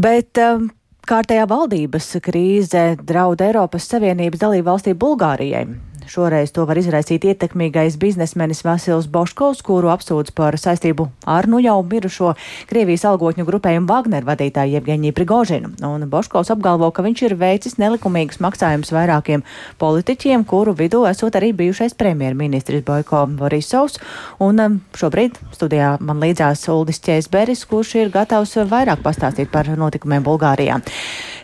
[0.00, 0.70] Bet um,
[1.08, 5.66] kārtējā valdības krīze draud Eiropas Savienības dalību valstī Bulgārijai.
[6.10, 11.78] Šoreiz to var izraisīt ietekmīgais biznesmenis Vasils Boškovs, kuru apsūdz par saistību ar nu jau
[11.80, 12.34] mirušo
[12.68, 15.72] Krievijas algotņu grupējumu Wagner vadītāju Jevgeņiju Prigožinu.
[15.88, 19.44] Un Boškovs apgalvo, ka viņš ir veicis nelikumīgus maksājumus vairākiem
[19.80, 23.96] politiķiem, kuru vidū esot arī bijušais premjerministrs Boiko Borisovs.
[24.44, 30.24] Un um, šobrīd studijā man līdzās Uldis Ķēsberis, kurš ir gatavs vairāk pastāstīt par notikumiem
[30.26, 30.82] Bulgārijā.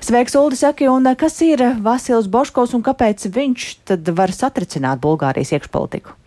[0.01, 4.50] Sveiks, Uldi, saki, un kas ir Vasils Boškovs un kāpēc viņš tad var satricināt?
[4.51, 6.19] Satricināt Bulgārijas iekšpolitiku?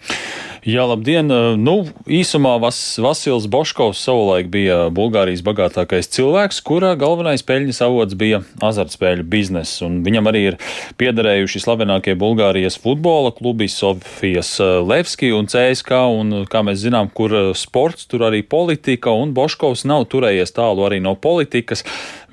[0.63, 1.27] Jā, labdien!
[1.59, 1.73] Nu,
[2.07, 9.25] īsumā Vas, Vasils Boškovs savulaik bija Bulgārijas bagātākais cilvēks, kura galvenais peļņas avots bija azartspēļu
[9.27, 9.81] bizness.
[9.83, 10.57] Viņam arī ir
[11.01, 17.35] piederējuši slavenākie Bulgārijas futbola klubi Sofijas eh, Levski un CSK, un, kā mēs zinām, kur
[17.35, 21.83] eh, sports, tur arī politika, un Boškovs nav turējies tālu arī no politikas.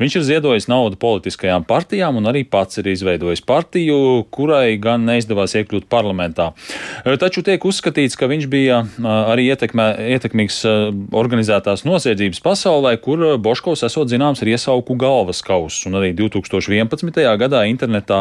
[0.01, 5.53] Viņš ir ziedojis naudu politiskajām partijām un arī pats ir izveidojis partiju, kurai gan neizdevās
[5.61, 6.51] iekļūt parlamentā.
[7.05, 9.87] Eh, taču tiek uzskatīts, ka viņš bija arī ietekmē,
[10.17, 10.63] ietekmīgs
[11.13, 15.85] organizētās noziedzības pasaulē, kur Boškovs esot zināms ar iesauku galvas kausus.
[15.89, 17.37] Un arī 2011.
[17.41, 18.21] gadā internetā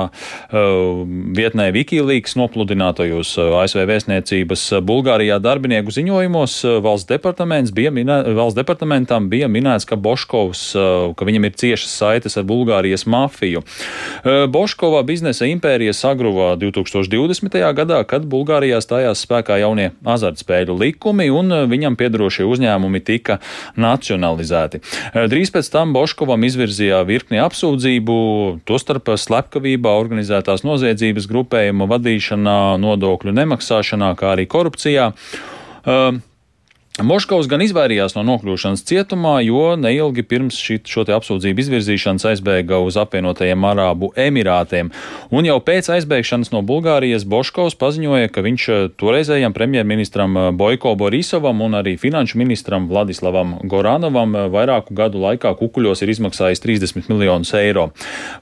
[0.52, 9.50] vietnē Wikileaks nopludinātajos ASV vēstniecības Bulgārijā darbinieku ziņojumos valsts, departaments bija minē, valsts departamentam bija
[9.52, 10.66] minēts, ka Boškovs,
[11.16, 13.62] ka viņam ir ciešas saites ar Bulgārijas mafiju.
[14.50, 17.58] Boškova biznesa impērija sagruva 2020.
[17.78, 23.40] gadā, kad Bulgārijā stājās spēkā jaunie azartspēļu likumi, un viņam piedarošie uzņēmumi tika
[23.80, 24.82] nacionalizēti.
[25.30, 28.18] Drīz pēc tam Boškovam izvirzījā virkni apsūdzību,
[28.70, 35.12] tostarp slepkavībā, organizētās noziedzības grupējuma vadīšanā, nodokļu nemaksāšanā, kā arī korupcijā.
[35.80, 36.20] Uh,
[37.00, 42.98] Moškovs gan izvairījās no nokļūšanas cietumā, jo neilgi pirms šī, šo apsūdzību izvirzīšanas aizbēga uz
[43.00, 44.90] apvienotajiem Arābu Emirātiem.
[45.32, 50.92] Un jau pēc aizbēgšanas no Bulgārijas Boškovs paziņoja, ka viņš eh, toreizējam premjerministram eh, Boiko
[51.00, 57.08] Borisovam un arī finanšu ministram Vladislavam Goranovam eh, vairāku gadu laikā kukuļos ir izmaksājis 30
[57.14, 57.90] miljonus eiro.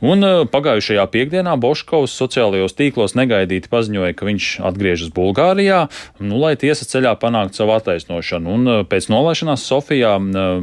[0.01, 5.85] Un pagājušajā piekdienā Boškovs sociālajos tīklos negaidīti paziņoja, ka viņš atgriežas Bulgārijā,
[6.25, 8.46] nu, lai tiesas ceļā panāktu savu attaisnošanu.
[8.47, 10.61] Un uh, pēc nolaišanās Sofijā uh,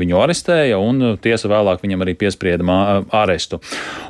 [0.00, 2.64] viņu arestēja, un uh, tiesa vēlāk viņam arī piesprieda
[3.16, 3.60] arestu.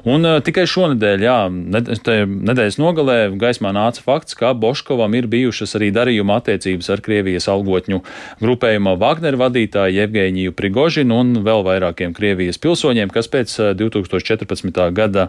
[0.09, 6.39] Un tikai šonadēļ, jā, nedēļas nogalē gaismā nāca fakts, ka Boškovam ir bijušas arī darījuma
[6.41, 8.01] attiecības ar Krievijas algotņu
[8.41, 14.83] grupējuma Wagner vadītāju Jevgeņiju Prigožinu un vēl vairākiem Krievijas pilsoņiem, kas pēc 2014.
[14.97, 15.29] gada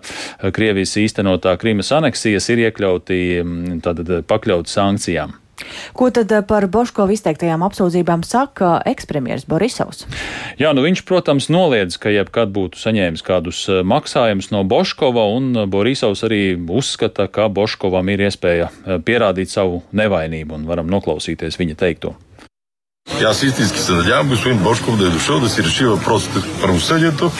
[0.55, 3.21] Krievijas īstenotā Krīmas aneksijas ir iekļauti,
[3.85, 5.40] tātad pakļauti sankcijām.
[5.93, 10.05] Ko tad eh, par Boškovu izteiktajām apsūdzībām saka ekspremjeras Borisovs?
[10.61, 15.51] Jā, nu viņš, protams, noliedz, ka jebkad būtu saņēmis kādus eh, maksājumus no Boškova, un
[15.55, 18.71] eh, Borisovs arī uzskata, ka Boškovam ir iespēja
[19.05, 22.15] pierādīt savu nevainību, un varam noklausīties viņa teikto.
[23.24, 27.30] Аз истински се надявам господин Бошков да е дошъл да си реши въпросите в правосъдието.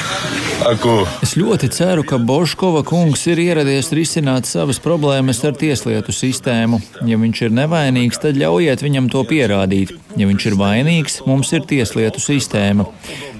[0.65, 0.89] Ако...
[1.23, 6.81] Es ļoti ceru, ka Boškova kungs ir ieradies risināt savas problēmas ar tieslietu sistēmu.
[7.07, 9.93] Ja viņš ir nevainīgs, tad ļaujiet viņam to pierādīt.
[10.17, 12.89] Ja viņš ir vainīgs, mums ir tieslietu sistēma.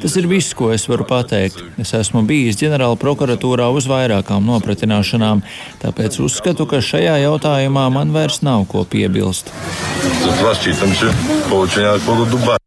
[0.02, 1.60] Tas ir viss, ko es varu pateikt.
[1.82, 5.44] Es esmu bijis ģenerāla prokuratūrā uz vairākām nopratināšanām,
[5.84, 9.54] tāpēc uzskatu, ka šajā jautājumā man vairs nav ko piebilst.
[10.02, 12.58] Tas prasītams ir, ka viņš ir kaut kādā dubā.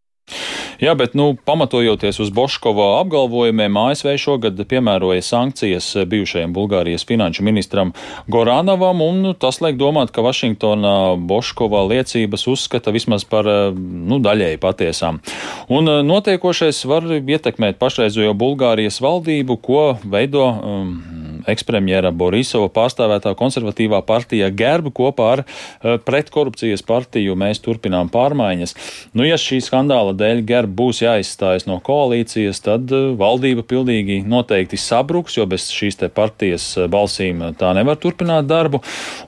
[0.82, 7.92] Jā, bet nu, pamatojoties uz Boškova apgalvojumiem, ASV šogad piemēroja sankcijas bijušajam Bulgārijas finanšu ministram
[8.26, 15.20] Goranovam, un tas liek domāt, ka Vašingtona Boškova liecības uzskata vismaz par nu, daļēji patiesām.
[15.72, 20.96] Un notiekošais var ietekmēt pašreizējo Bulgārijas valdību, ko veido um,
[21.50, 28.74] ekspremjera Borisova pārstāvētā konservatīvā partija Gerba kopā ar uh, pretkorupcijas partiju Mēs turpinām pārmaiņas.
[29.16, 34.78] Nu, ja šī skandāla dēļ Gerba būs jāizstājas no koalīcijas, tad uh, valdība pildīgi noteikti
[34.80, 38.83] sabruks, jo bez šīs te partijas uh, balsīm tā nevar turpināt darbu,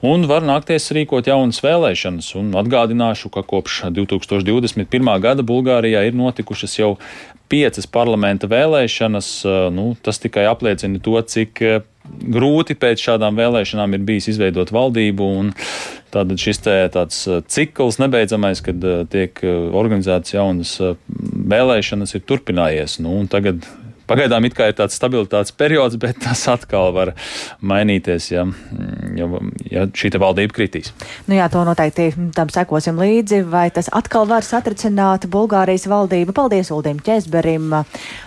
[0.07, 2.33] un var nākties rīkot jaunas vēlēšanas.
[2.41, 5.13] Un atgādināšu, ka kopš 2021.
[5.23, 6.95] gada Bulgārijā ir notikušas jau
[7.51, 9.31] piecas parlamenta vēlēšanas.
[9.75, 11.63] Nu, tas tikai apliecina to, cik
[12.07, 15.31] grūti pēc šādām vēlēšanām ir bijis izveidot valdību.
[16.15, 20.77] Tātad šis te, tāds cikls nebeidzamais, kad tiek organizētas jaunas
[21.57, 23.01] vēlēšanas, ir turpinājies.
[23.05, 23.67] Nu, tagad
[24.07, 27.13] Pagaidām it kā ir tāds stabilitātes periods, bet tas atkal var
[27.59, 28.45] mainīties, ja,
[29.19, 29.27] ja,
[29.67, 30.93] ja šī valdība kritīs.
[31.27, 36.37] Nu jā, to noteikti tam sekosim līdzi, vai tas atkal var satricināt Bulgārijas valdību.
[36.37, 37.75] Paldies Uldim Česberim,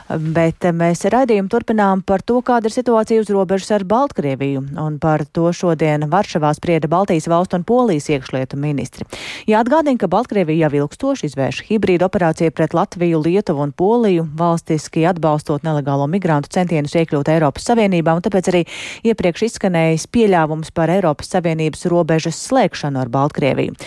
[0.09, 5.25] bet mēs raidījumu turpinām par to, kāda ir situācija uz robežas ar Baltkrieviju, un par
[5.25, 9.05] to šodien Varšavā sprieda Baltijas valstu un Polijas iekšlietu ministri.
[9.49, 15.67] Jāatgādina, ka Baltkrievija jau ilgstoši izvērš hibrīdu operāciju pret Latviju, Lietuvu un Poliju, valstiski atbalstot
[15.67, 18.63] nelegālo migrantu centienus iekļūt Eiropas Savienībā, un tāpēc arī
[19.11, 23.77] iepriekš izskanējis pieļāvums par Eiropas Savienības robežas slēgšanu ar Baltkrieviju.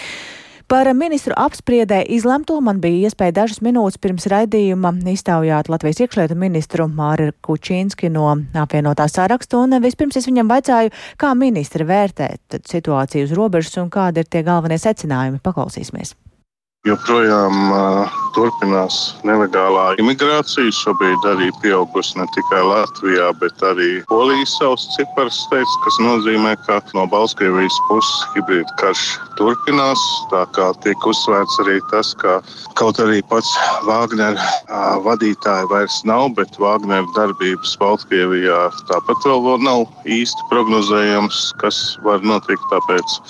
[0.72, 6.86] Par ministru apspriedē izlemto man bija iespēja dažas minūtes pirms raidījuma iztaujāt Latvijas iekšlietu ministru
[6.88, 8.30] Māri Kučīnski no
[8.62, 12.32] apvienotā sarakstu, un vispirms es viņam vaicāju, kā ministri vērtē
[12.72, 15.44] situāciju uz robežas un kādi ir tie galvenie secinājumi.
[15.44, 16.16] Paklausīsimies!
[16.82, 20.72] Joprojām uh, turpinās nelegālā imigrācija.
[20.74, 26.80] Šobrīd arī pieaugusi ne tikai Latvijā, bet arī Polijas savs cipars teica, kas nozīmē, ka
[26.98, 29.04] no Baltkrievijas puses hibrīda karš
[29.38, 30.02] turpinās.
[30.34, 32.40] Tā kā tiek uzsvērts arī tas, ka
[32.80, 33.54] kaut arī pats
[33.86, 38.58] Wagner uh, vadītāja vairs nav, bet Wagner darbības Baltkrievijā
[38.90, 42.66] tāpat vēl nav īsti prognozējams, kas var notikt.
[42.74, 43.20] Tāpēc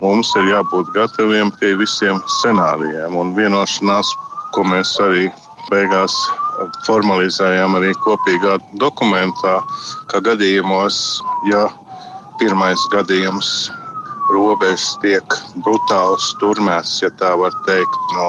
[0.00, 3.16] mums ir jābūt gataviem pie visiem scenārijiem.
[3.16, 4.12] Un vienošanās,
[4.54, 5.28] ko mēs arī
[5.70, 6.16] beigās
[6.86, 9.60] formalizējām arī kopīgā dokumentā,
[10.10, 11.68] ka gadījumos, ja
[12.40, 13.70] pirmais gadījums
[14.32, 18.28] robežas tiek brutāli sturmēts, ja tā var teikt, no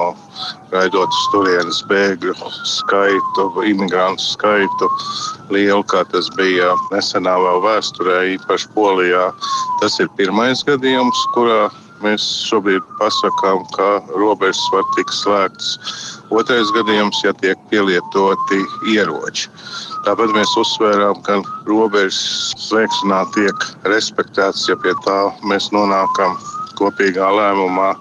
[0.74, 2.34] raidot turienes bēgļu
[2.68, 4.90] skaitu, imigrantu skaitu
[5.54, 9.30] lielu, kā tas bija nesenā vēl vēsturē, īpaši Polijā.
[9.82, 11.70] Tas ir pirmais gadījums, kurā
[12.06, 13.88] mēs šobrīd pasakām, ka
[14.18, 15.72] robežas var tikt slēgtas.
[16.32, 18.62] Otrais gadījums, ja tiek pielietoti
[18.94, 19.50] ieroči.
[20.06, 26.40] Tāpat mēs uzsvērām, ka robežas slēgšanā tiek respektēts, ja pie tā mēs nonākam
[26.80, 27.94] kopīgā lēmumā,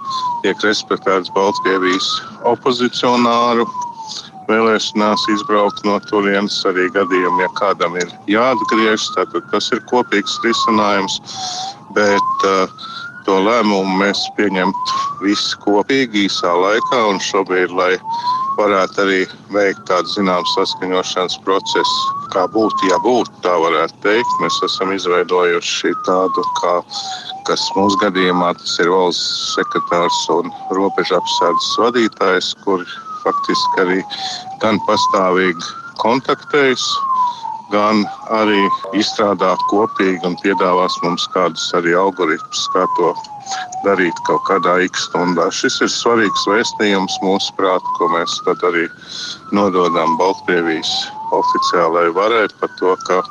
[0.45, 2.09] tiek respektēts Baltkrievijas
[2.49, 3.69] opozicionāru
[4.51, 9.11] vēlēšanās izbraukt no turienes arī gadījumā, ja kādam ir jāatgriežas.
[9.17, 11.21] Tad tas ir kopīgs risinājums.
[11.97, 12.90] Bet uh,
[13.27, 17.95] to lēmumu mēs pieņemtu visi kopīgi īsā laikā un šobrīd, lai
[18.59, 19.21] varētu arī
[19.55, 22.01] veikt tādu zināmu saskaņošanas procesu.
[22.35, 24.37] Kā būtu, ja būtu, tā varētu teikt.
[24.43, 26.75] Mēs esam izveidojuši tādu, kā,
[27.49, 32.85] kas mūsu gadījumā tas ir valsts sekretārs un robežu apsardzes vadītājs, kur
[33.25, 34.01] faktiski arī
[34.63, 36.85] gan pastāvīgi kontaktējas,
[37.73, 38.05] gan
[38.35, 38.61] arī
[38.99, 43.13] izstrādā kopīgi un piedāvās mums kādus arī algoritmus, kā to
[43.85, 45.49] darīt kaut kādā x stundā.
[45.55, 48.87] Šis ir svarīgs vēstījums mūsuprāt, ko mēs tad arī
[49.57, 50.91] nododam Baltkrievijas
[51.37, 53.23] oficiālajai varai par to, ka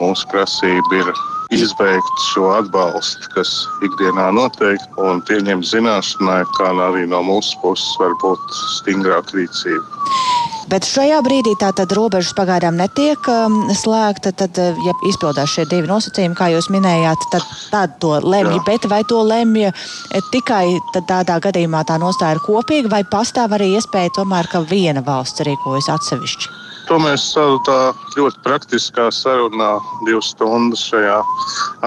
[0.00, 1.12] mūsu prasība ir
[1.50, 3.50] izbeigt šo atbalstu, kas
[3.86, 10.59] ikdienā notiek, un pieņemt zināšanai, kā arī no mūsu puses var būt stingrāka rīcība.
[10.70, 14.30] Bet šajā brīdī tātad robežas pagaidām netiek um, slēgta.
[14.38, 18.60] Tad, uh, ja izpildās šie divi nosacījumi, kā jūs minējāt, tad tāda to lemj.
[18.68, 19.82] Bet vai to lemj eh,
[20.30, 20.78] tikai
[21.10, 25.90] tādā gadījumā tā nostāja ir kopīga, vai pastāv arī iespēja tomēr, ka viena valsts rīkojas
[25.96, 26.54] atsevišķi?
[26.86, 27.26] To mēs
[27.66, 27.78] tā
[28.16, 29.72] ļoti praktiskā sarunā,
[30.06, 31.18] divas stundas šajā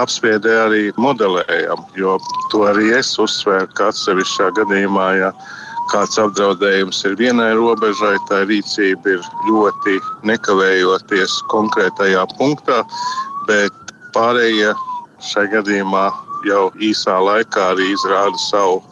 [0.00, 1.82] apspriedē arī modelējam.
[1.96, 2.18] Jo
[2.52, 5.32] to arī es uzsvēru, ka atsevišķā gadījumā, ja
[5.92, 9.98] kāds apdraudējums ir vienai robežai, tā rīcība ir ļoti
[10.30, 12.82] nekavējoties konkrētajā punktā,
[13.48, 14.72] bet pārējie
[15.32, 16.06] šai gadījumā
[16.48, 18.82] jau īsā laikā arī izrāda savu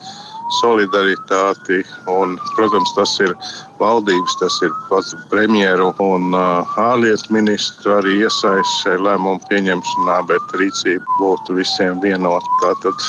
[0.60, 1.80] solidaritāti.
[2.12, 3.32] Un, protams, tas ir
[3.80, 10.56] valdības, tas ir pats premjeru un uh, ārlietu ministru arī iesaistīts šajā lēmumu pieņemšanā, bet
[10.60, 12.58] rīcība būtu visiem vienota.
[12.64, 13.06] Tātad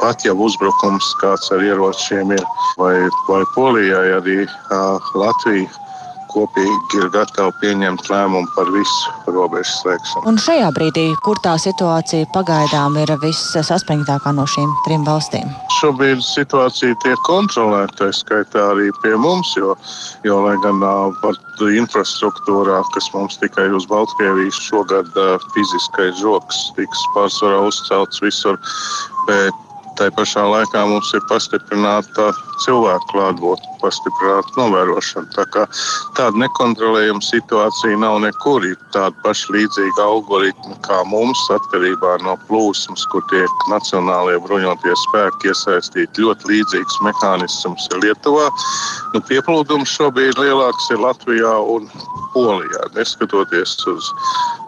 [0.00, 2.44] pat ja uzbrukums kāds ar ieročiem ir,
[2.80, 2.96] vai,
[3.28, 5.70] vai Polijai arī uh, Latvija
[6.34, 10.24] kopīgi ir gatava pieņemt lēmumu par visu robežu slēgšanu.
[10.30, 15.52] Un šajā brīdī, kur tā situācija pagaidām ir vissaspringtākā no šīm trim valstīm?
[15.78, 19.76] Šobrīd situācija tiek kontrolēta, tā skaitā arī pie mums, jo,
[20.26, 20.82] jo lai gan
[21.22, 21.38] par
[21.70, 25.10] infrastruktūrā, kas mums tikai uz Baltkrievijas šogad
[25.54, 28.58] fiziskais žoks tiks pārsvarā uzcelts visur,
[29.28, 29.63] bet
[29.98, 32.30] Tā pašā laikā mums ir pastiprināta
[32.64, 35.30] cilvēku klātbūtne, pastiprināta novērošana.
[35.36, 35.66] Tā kā
[36.18, 38.64] tāda nekontrolējama situācija nav nekur.
[38.66, 45.52] Ir tāda paša līdzīga algoritma kā mums, atkarībā no plūsmas, kur tiek nacionālajie bruņotie spēki
[45.52, 46.24] iesaistīti.
[46.24, 48.50] Ļoti līdzīgs mehānisms ir Lietuvā.
[49.14, 51.88] Nu, pieplūdums šobrīd lielāks ir Latvijā un
[52.34, 52.88] Polijā.
[52.96, 54.10] Neskatoties uz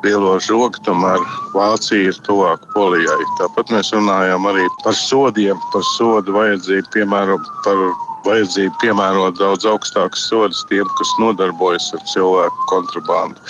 [0.05, 1.23] lielo žogu, tomēr
[1.55, 3.19] Vācija ir tuvāk Polijai.
[3.41, 7.83] Tāpat mēs runājam arī par sodiem, par sodu vajadzību, piemēram, par
[8.27, 13.41] vajadzību piemērot daudz augstākus sodus tiem, kas nodarbojas ar cilvēku kontrabandu.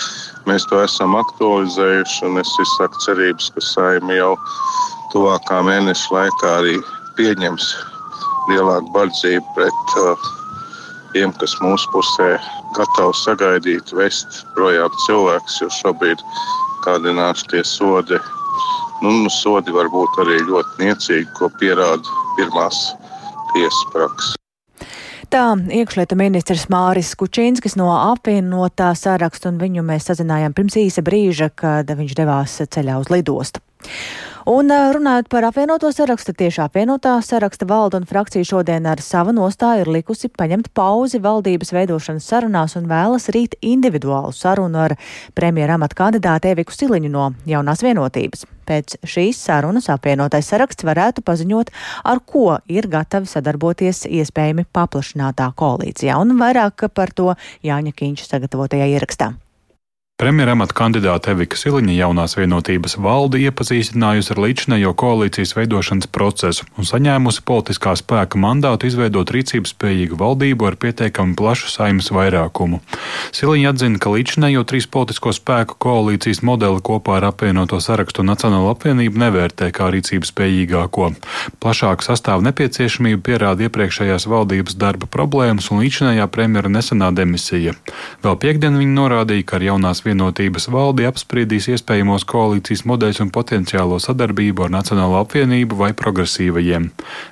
[0.49, 4.33] Mēs to esam aktualizējuši, un es izsaku cerības, ka saima jau
[5.13, 6.77] tuvākā mēneša laikā arī
[7.17, 7.67] pieņems
[8.51, 10.29] lielāku bardzību pret uh,
[11.15, 12.29] tiem, kas mūsu pusē
[12.77, 16.23] gatavi sagaidīt, vest projām cilvēkus, jo šobrīd
[16.85, 18.19] kādinās tie sodi.
[19.03, 22.81] Nu, nu, sodi var būt arī ļoti niecīgi, ko pierāda pirmās
[23.53, 24.46] tiesas prakses.
[25.27, 31.49] Tā iekšlietu ministrs Māris Kučīnskis no apvienotā saraksta, un viņu mēs sazinājām pirms īsa brīža,
[31.51, 33.59] kad viņš devās ceļā uz lidostu.
[34.47, 39.83] Un runājot par apvienoto sarakstu, tieši apvienotā saraksta valda un frakcija šodien ar savu nostāju
[39.83, 44.95] ir likusi paņemt pauzi valdības veidošanas sarunās un vēlas rīt individuālu sarunu ar
[45.35, 48.45] premjera amata kandidātu Eviku Siliņu no jaunās vienotības.
[48.71, 51.73] Pēc šīs sarunas apvienotais saraksts varētu paziņot,
[52.07, 56.15] ar ko ir gatavi sadarboties iespējami paplašinātā koalīcijā.
[56.23, 57.33] Un vairāk par to
[57.67, 59.33] Jāņa Kīņša sagatavotajā ierakstā.
[60.17, 67.43] Premjeramata kandidāte Evika Siliņa jaunās vienotības valdi iepazīstinājusi ar līdzinējo koalīcijas veidošanas procesu un saņēmusi
[67.45, 72.79] politiskā spēka mandātu izveidot rīcības spējīgu valdību ar pietiekami plašu saimnes vairākumu.
[73.37, 79.21] Siliņa atzina, ka līdzinējo trīs politisko spēku koalīcijas modeli kopā ar apvienoto sarakstu Nacionālo apvienību
[79.21, 81.11] nevērtē kā rīcības spējīgāko.
[81.61, 87.77] Plašāku sastāvu nepieciešamību pierāda iepriekšējās valdības darba problēmas un līdzinējā premjera nesenā demisija.
[88.25, 93.99] Vēl piekdien viņa norādīja, ka ar jaunās vienotības valdi apspriedīs iespējamos koalīcijas modeļus un potenciālo
[94.01, 96.89] sadarbību ar Nacionālo apvienību vai progresīvajiem.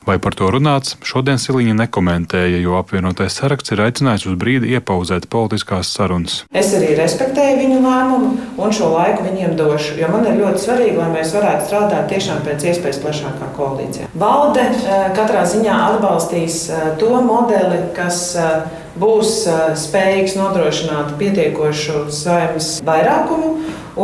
[0.08, 5.30] Vai par to runāts, šodien Siliņa nekomentēja, jo apvienotais saraksts ir aicinājis uz brīdi iepauzēt
[5.32, 6.42] politiskās sarunas.
[6.56, 10.98] Es arī respektēju viņu lēmumu un šo laiku viņiem došu, jo man ir ļoti svarīgi,
[11.00, 14.10] lai mēs varētu strādāt tiešām pēc iespējas plašākā koalīcijā.
[14.20, 14.66] Valde
[15.18, 16.66] katrā ziņā atbalstīs
[17.02, 18.36] to modeli, kas
[19.00, 19.32] būs
[19.86, 23.54] spējīgs nodrošināt pietiekošu saimnes vairākumu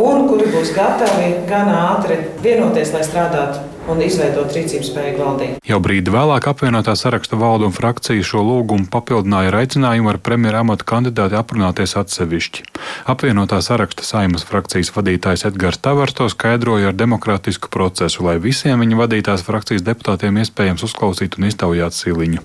[0.02, 5.58] un kuri būs gatavi gan ātri vienoties, lai strādātu un izveidot rīcības spēju valdību.
[5.66, 10.62] Jau brīdi vēlāk apvienotā saraksta valda un frakcija šo lūgumu papildināja ar aicinājumu ar premjera
[10.62, 12.66] amata kandidāti aprunāties atsevišķi.
[13.10, 19.00] Apvienotā saraksta saimas frakcijas vadītājs Edgars Tavars to skaidroja ar demokrātisku procesu, lai visiem viņa
[19.02, 22.44] vadītās frakcijas deputātiem iespējams uzklausīt un iztaujāt siliņu.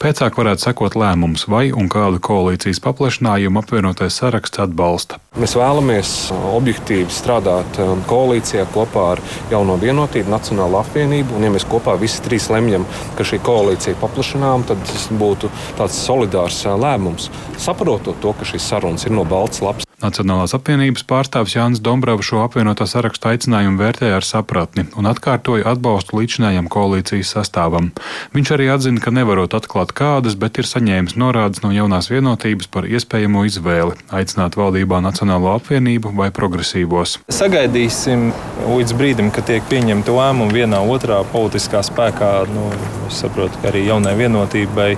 [0.00, 5.20] Pēcāk varētu sekot lēmums, vai un kādu koalīcijas paplašinājumu apvienotais saraksts atbalsta.
[5.38, 7.78] Mēs vēlamies objektīvi strādāt
[8.08, 9.22] koalīcijā kopā ar
[9.52, 11.36] jauno vienotību, Nacionālo apvienību.
[11.38, 12.86] Un, ja mēs kopā visi trīs lemjam,
[13.18, 15.50] ka šī koalīcija paplašinām, tad tas būtu
[15.80, 17.30] tāds solidārs lēmums.
[17.58, 19.88] Saprotot to, ka šīs sarunas ir no balts lapas.
[19.98, 26.20] Nacionālās apvienības pārstāvis Jānis Dombrovs šo apvienotā sarakstu aicinājumu vērtēja ar sapratni un atkārtoja atbalstu
[26.20, 27.88] līdzinājam koalīcijas sastāvam.
[28.30, 32.86] Viņš arī atzina, ka nevarot atklāt kādas, bet ir saņēmis norādes no jaunās vienotības par
[32.86, 37.18] iespējamo izvēli- aicināt valdībā Nacionālo apvienību vai progresīvos.
[37.34, 38.30] Sagaidīsim
[38.70, 42.46] līdz brīdim, kad tiek pieņemta lēmuma vienā otrā politiskā spēkā.
[42.54, 42.70] Nu,
[43.08, 44.96] es saprotu, ka arī jaunai vienotībai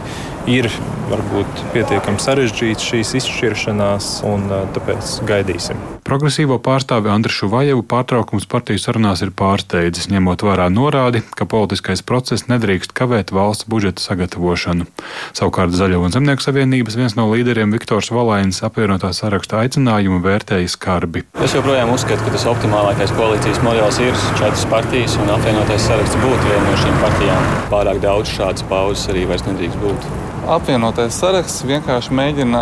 [0.49, 0.71] ir
[1.11, 5.81] varbūt pietiekami sarežģīts šīs izšķiršanās, un tāpēc gaidīsim.
[6.07, 12.49] Progresīvo pārstāvi Andrišu Vajevu pārtraukums partiju sarunās ir pārsteidzis, ņemot vērā norādi, ka politiskais process
[12.51, 14.89] nedrīkst kavēt valsts budžeta sagatavošanu.
[15.37, 21.25] Savukārt Zaļo un Zemnieku savienības viens no līderiem Viktors Valainis apvienotā saraksta aicinājumu vērtēja skarbi.
[21.45, 26.43] Es joprojām uzskatu, ka tas optimālākais koalīcijas modelis ir četras partijas, un apvienotais saraksts būtu
[26.49, 27.49] viena no šīm partijām.
[27.71, 30.11] Pārāk daudz šādas pauzes arī vairs nedrīkst būt.
[30.51, 32.61] Apvienotais saraksts vienkārši mēģina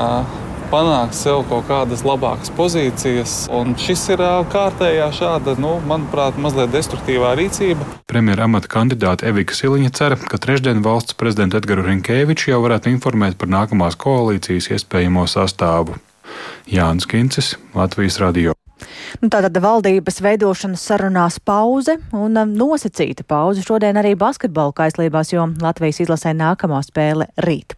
[0.69, 3.37] panākt sev kaut kādas labākas pozīcijas.
[3.49, 4.21] Un šis ir
[4.53, 7.89] kārtējā šāda, nu, manuprāt, mazliet destruktīvā rīcība.
[8.13, 13.41] Premjera amata kandidāte Evika Siliņa cer, ka trešdien valsts prezidentu Edgars Rinkēvičs jau varētu informēt
[13.41, 15.97] par nākamās koalīcijas iespējamo sastāvu.
[16.69, 18.53] Jānis Kincis, Latvijas Radio.
[19.23, 25.47] Nu, tātad valdības veidošanas sarunās pauze un um, nosacīta pauze šodien arī basketbola kaislībās, jo
[25.63, 27.75] Latvijas izlasē nākamā spēle rīt.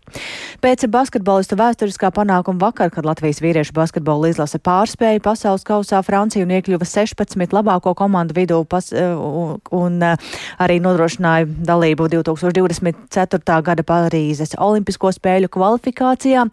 [0.61, 6.55] Pēc basketbolistu vēsturiskā panākuma vakar, kad Latvijas vīriešu basketbola izlase pārspēja pasaules kausā Franciju un
[6.59, 13.61] iekļuva 16 labāko komandu vidū pas, uh, un, uh, arī nodrošināja dalību 2024.
[13.70, 16.47] gada Parīzes Olimpisko spēļu kvalifikācijā.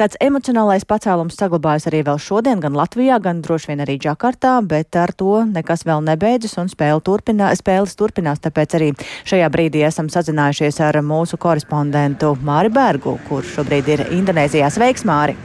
[0.00, 4.56] Tāds emocionālais pacēlums saglabājas arī vēl šodien gan Latvijā, gan droši vien arī Džakartā kārtā,
[4.66, 8.42] bet ar to nekas vēl nebeidzas un spēle turpinā, spēles turpinās.
[8.44, 8.90] Tāpēc arī
[9.28, 14.70] šajā brīdī esam sazinājušies ar mūsu korespondentu Māri Bergu, kurš šobrīd ir Indonēzijā.
[14.72, 15.36] Sveiks, Māri!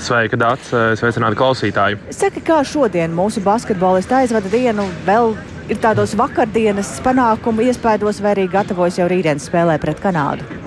[0.00, 0.70] Sveika, Dārts!
[1.00, 2.00] Sveicināti klausītāji!
[2.16, 5.36] Saka, kā šodien mūsu basketbolisti aizvada dienu vēl
[5.70, 10.59] ir tādos vakardienas panākumu iespējos, vai arī gatavojas jau rītdienas spēlē pret Kanādu?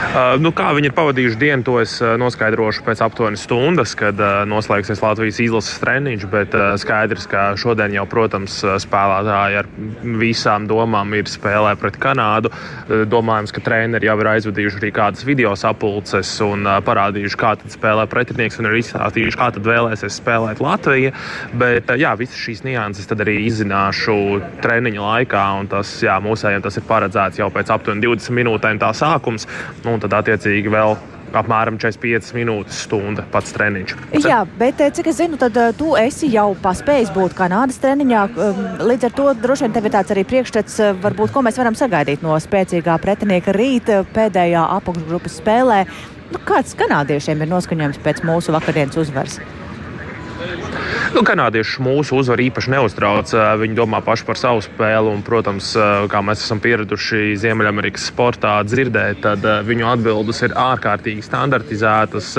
[0.00, 4.18] Uh, nu, kā viņi ir pavadījuši dienu, to es uh, noskaidrošu pēc aptuveni stundas, kad
[4.18, 6.24] uh, noslēgsies Latvijas izlases treniņš.
[6.30, 9.68] Bet skaidrs, ka šodien jau, protams, spēlētāji ar
[10.20, 12.50] visām domām ir spēlē pret Kanādu.
[13.10, 18.06] Domājams, ka treneri jau ir aizvadījuši arī kādas video sapulces un parādījuši, kā tad spēlē
[18.10, 21.12] pretinieks un ir izstāstījuši, kā tad vēlēsies spēlēt Latvija.
[21.60, 24.16] Bet jā, visas šīs nianses tad arī izzināšu
[24.64, 28.92] treniņa laikā, un tas jā, mūsējiem tas ir paredzēts jau pēc aptuveni 20 minūtēm tā
[28.96, 29.46] sākums.
[29.90, 30.94] Nu, tad attiecīgi vēl
[31.34, 33.94] apmēram 45 minūtes, stunda pats treniņš.
[34.22, 38.24] Jā, bet eh, cik es zinu, tad eh, tu esi jau paspējis būt Kanādas treniņā.
[38.34, 38.60] Um,
[38.90, 41.78] līdz ar to droši vien tev ir tāds arī priekšstats, eh, varbūt, ko mēs varam
[41.78, 45.80] sagaidīt no spēcīgā pretinieka rīta pēdējā apakšgrupas spēlē.
[46.30, 49.40] Nu, kāds kanādiešiem ir noskaņojums pēc mūsu vakardienas uzvaras?
[51.10, 53.32] Nu, kanādieši mūsu uzvaru īpaši neuztrauc.
[53.60, 55.10] Viņi domā paši par savu spēli.
[55.10, 55.72] Un, protams,
[56.10, 62.30] kā mēs esam pieraduši Ziemeļamerikas sportā dzirdēt, tad viņu atbildes ir ārkārtīgi standartizētas,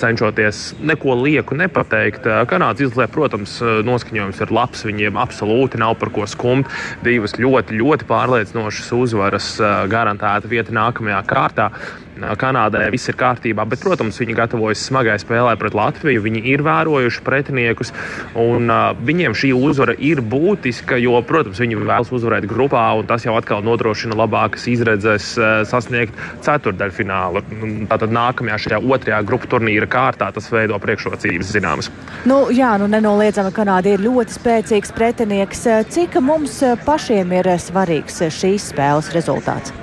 [0.00, 2.28] cenšoties neko lieku nepateikt.
[2.50, 4.86] Kanādas izlē, protams, noskaņojums ir labs.
[4.88, 6.70] Viņiem absolūti nav par ko skumt.
[7.04, 9.52] Divas ļoti, ļoti pārliecinošas uzvaras,
[9.92, 11.72] garantēta vieta nākamajā kārtā.
[12.12, 16.22] Kanādai viss ir kārtībā, bet, protams, viņi gatavojas smagai spēlē pret Latviju.
[16.26, 17.92] Viņi ir vērojuši pretiniekus,
[18.38, 23.24] un uh, viņiem šī uzvara ir būtiska, jo, protams, viņi vēlas uzvarēt grupā, un tas
[23.24, 27.44] jau atkal nodrošina labākas izredzes uh, sasniegt ceturdaļfinālu.
[27.90, 31.88] Tātad nākamajā šajā otrajā grupu turnīra kārtā tas veido priekšrocības zināmas.
[32.28, 35.64] Nu, jā, nu nenoliedzami Kanāda ir ļoti spēcīgs pretinieks.
[35.92, 39.81] Cik mums pašiem ir svarīgs šīs spēles rezultāts?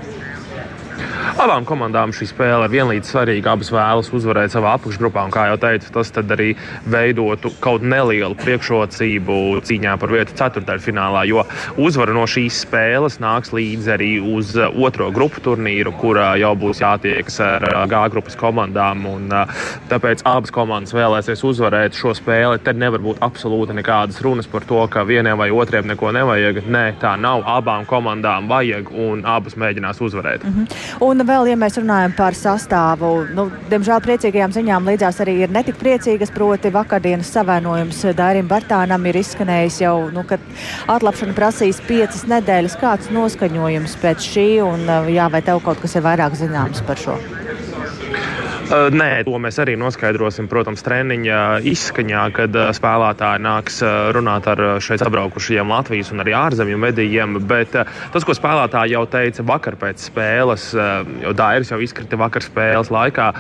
[1.40, 3.54] Abām komandām šī spēle ir vienlīdz svarīga.
[3.54, 6.54] Abas vēlas uzvarēt savā apakšgrupā, un, kā jau teicu, tas arī
[6.90, 11.44] veidotu kaut nelielu priekšrocību cīņā par vietu ceturdaļfinālā, jo
[11.80, 17.40] uzvara no šīs spēles nāks līdzi arī uz otro grupu turnīru, kurā jau būs jātiekas
[17.46, 19.06] ar G grupas komandām.
[19.10, 19.28] Un,
[19.92, 22.62] tāpēc abas komandas vēlēsies uzvarēt šo spēli.
[22.64, 26.64] Te nevar būt absolūti nekādas runas par to, ka vienam vai otriem neko nevajag.
[26.70, 27.44] Nē, tā nav.
[27.50, 30.44] Abām komandām vajag, un abas mēģinās uzvarēt.
[30.44, 31.09] Mm -hmm.
[31.10, 35.80] Un vēl, ja mēs runājam par sastāvu, nu, diemžēl priecīgajām ziņām līdzās arī ir netik
[35.82, 40.38] priecīgas, proti vakardienas savainojums Dairim Bartānam ir izskanējis jau, nu, ka
[40.94, 42.78] atlapšana prasīs piecas nedēļas.
[42.84, 47.18] Kāds noskaņojums pēc šī, un jā, vai tev kaut kas ir vairāk zināms par šo?
[48.70, 53.80] Nē, to mēs arī noskaidrosim, protams, treniņa izskaņā, kad spēlētāji nāks
[54.14, 57.40] runāt ar šeit apbraukušajiem Latvijas un arī ārzemju medijiem.
[57.50, 60.68] Bet tas, ko spēlētāji jau teica vakar pēc spēles,
[61.24, 63.32] jo Dairis jau izkrita vakar spēles laikā,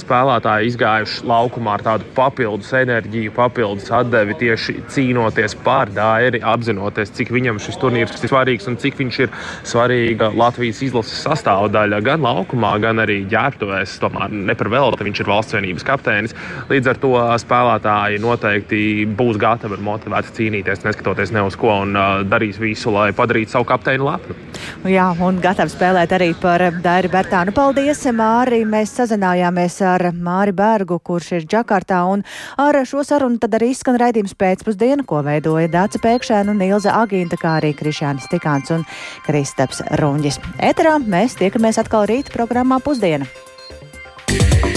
[0.00, 7.34] spēlētāji izgājuši laukumā ar tādu papildus enerģiju, papildus atdevi tieši cīnoties pār Dairi, apzinoties, cik
[7.36, 12.72] viņam šis turnīrs ir svarīgs un cik viņš ir svarīga Latvijas izlases sastāvdaļa gan laukumā,
[12.80, 14.00] gan arī ģērbtuvēs.
[14.00, 14.32] Tomēr
[14.70, 16.34] nepar velti, viņš ir valsts vienības kapteinis.
[16.70, 17.12] Līdz ar to
[17.42, 22.90] spēlētāji noteikti būs gatavi un motivēti cīnīties, neskatoties ne uz ko, un uh, darīs visu,
[22.94, 24.36] lai padarītu savu kapteini lepnu.
[24.90, 27.54] Jā, un gatavi spēlēt arī par Dairi Bertānu.
[27.56, 28.62] Paldies, Māri!
[28.68, 32.24] Mēs sazinājāmies ar Māri Bergu, kurš ir Džakartā, un
[32.60, 37.40] ar šo sarunu tad arī izskan raidījums pēcpusdienu, ko veidoja Dāca Pēkšēna un Ilza Agīnta,
[37.40, 38.86] kā arī Krišānis Tikāns un
[39.26, 40.40] Kristaps Runģis.
[40.70, 43.28] Eterā mēs tiekamies atkal rīt programmā pusdiena.
[44.32, 44.69] yeah.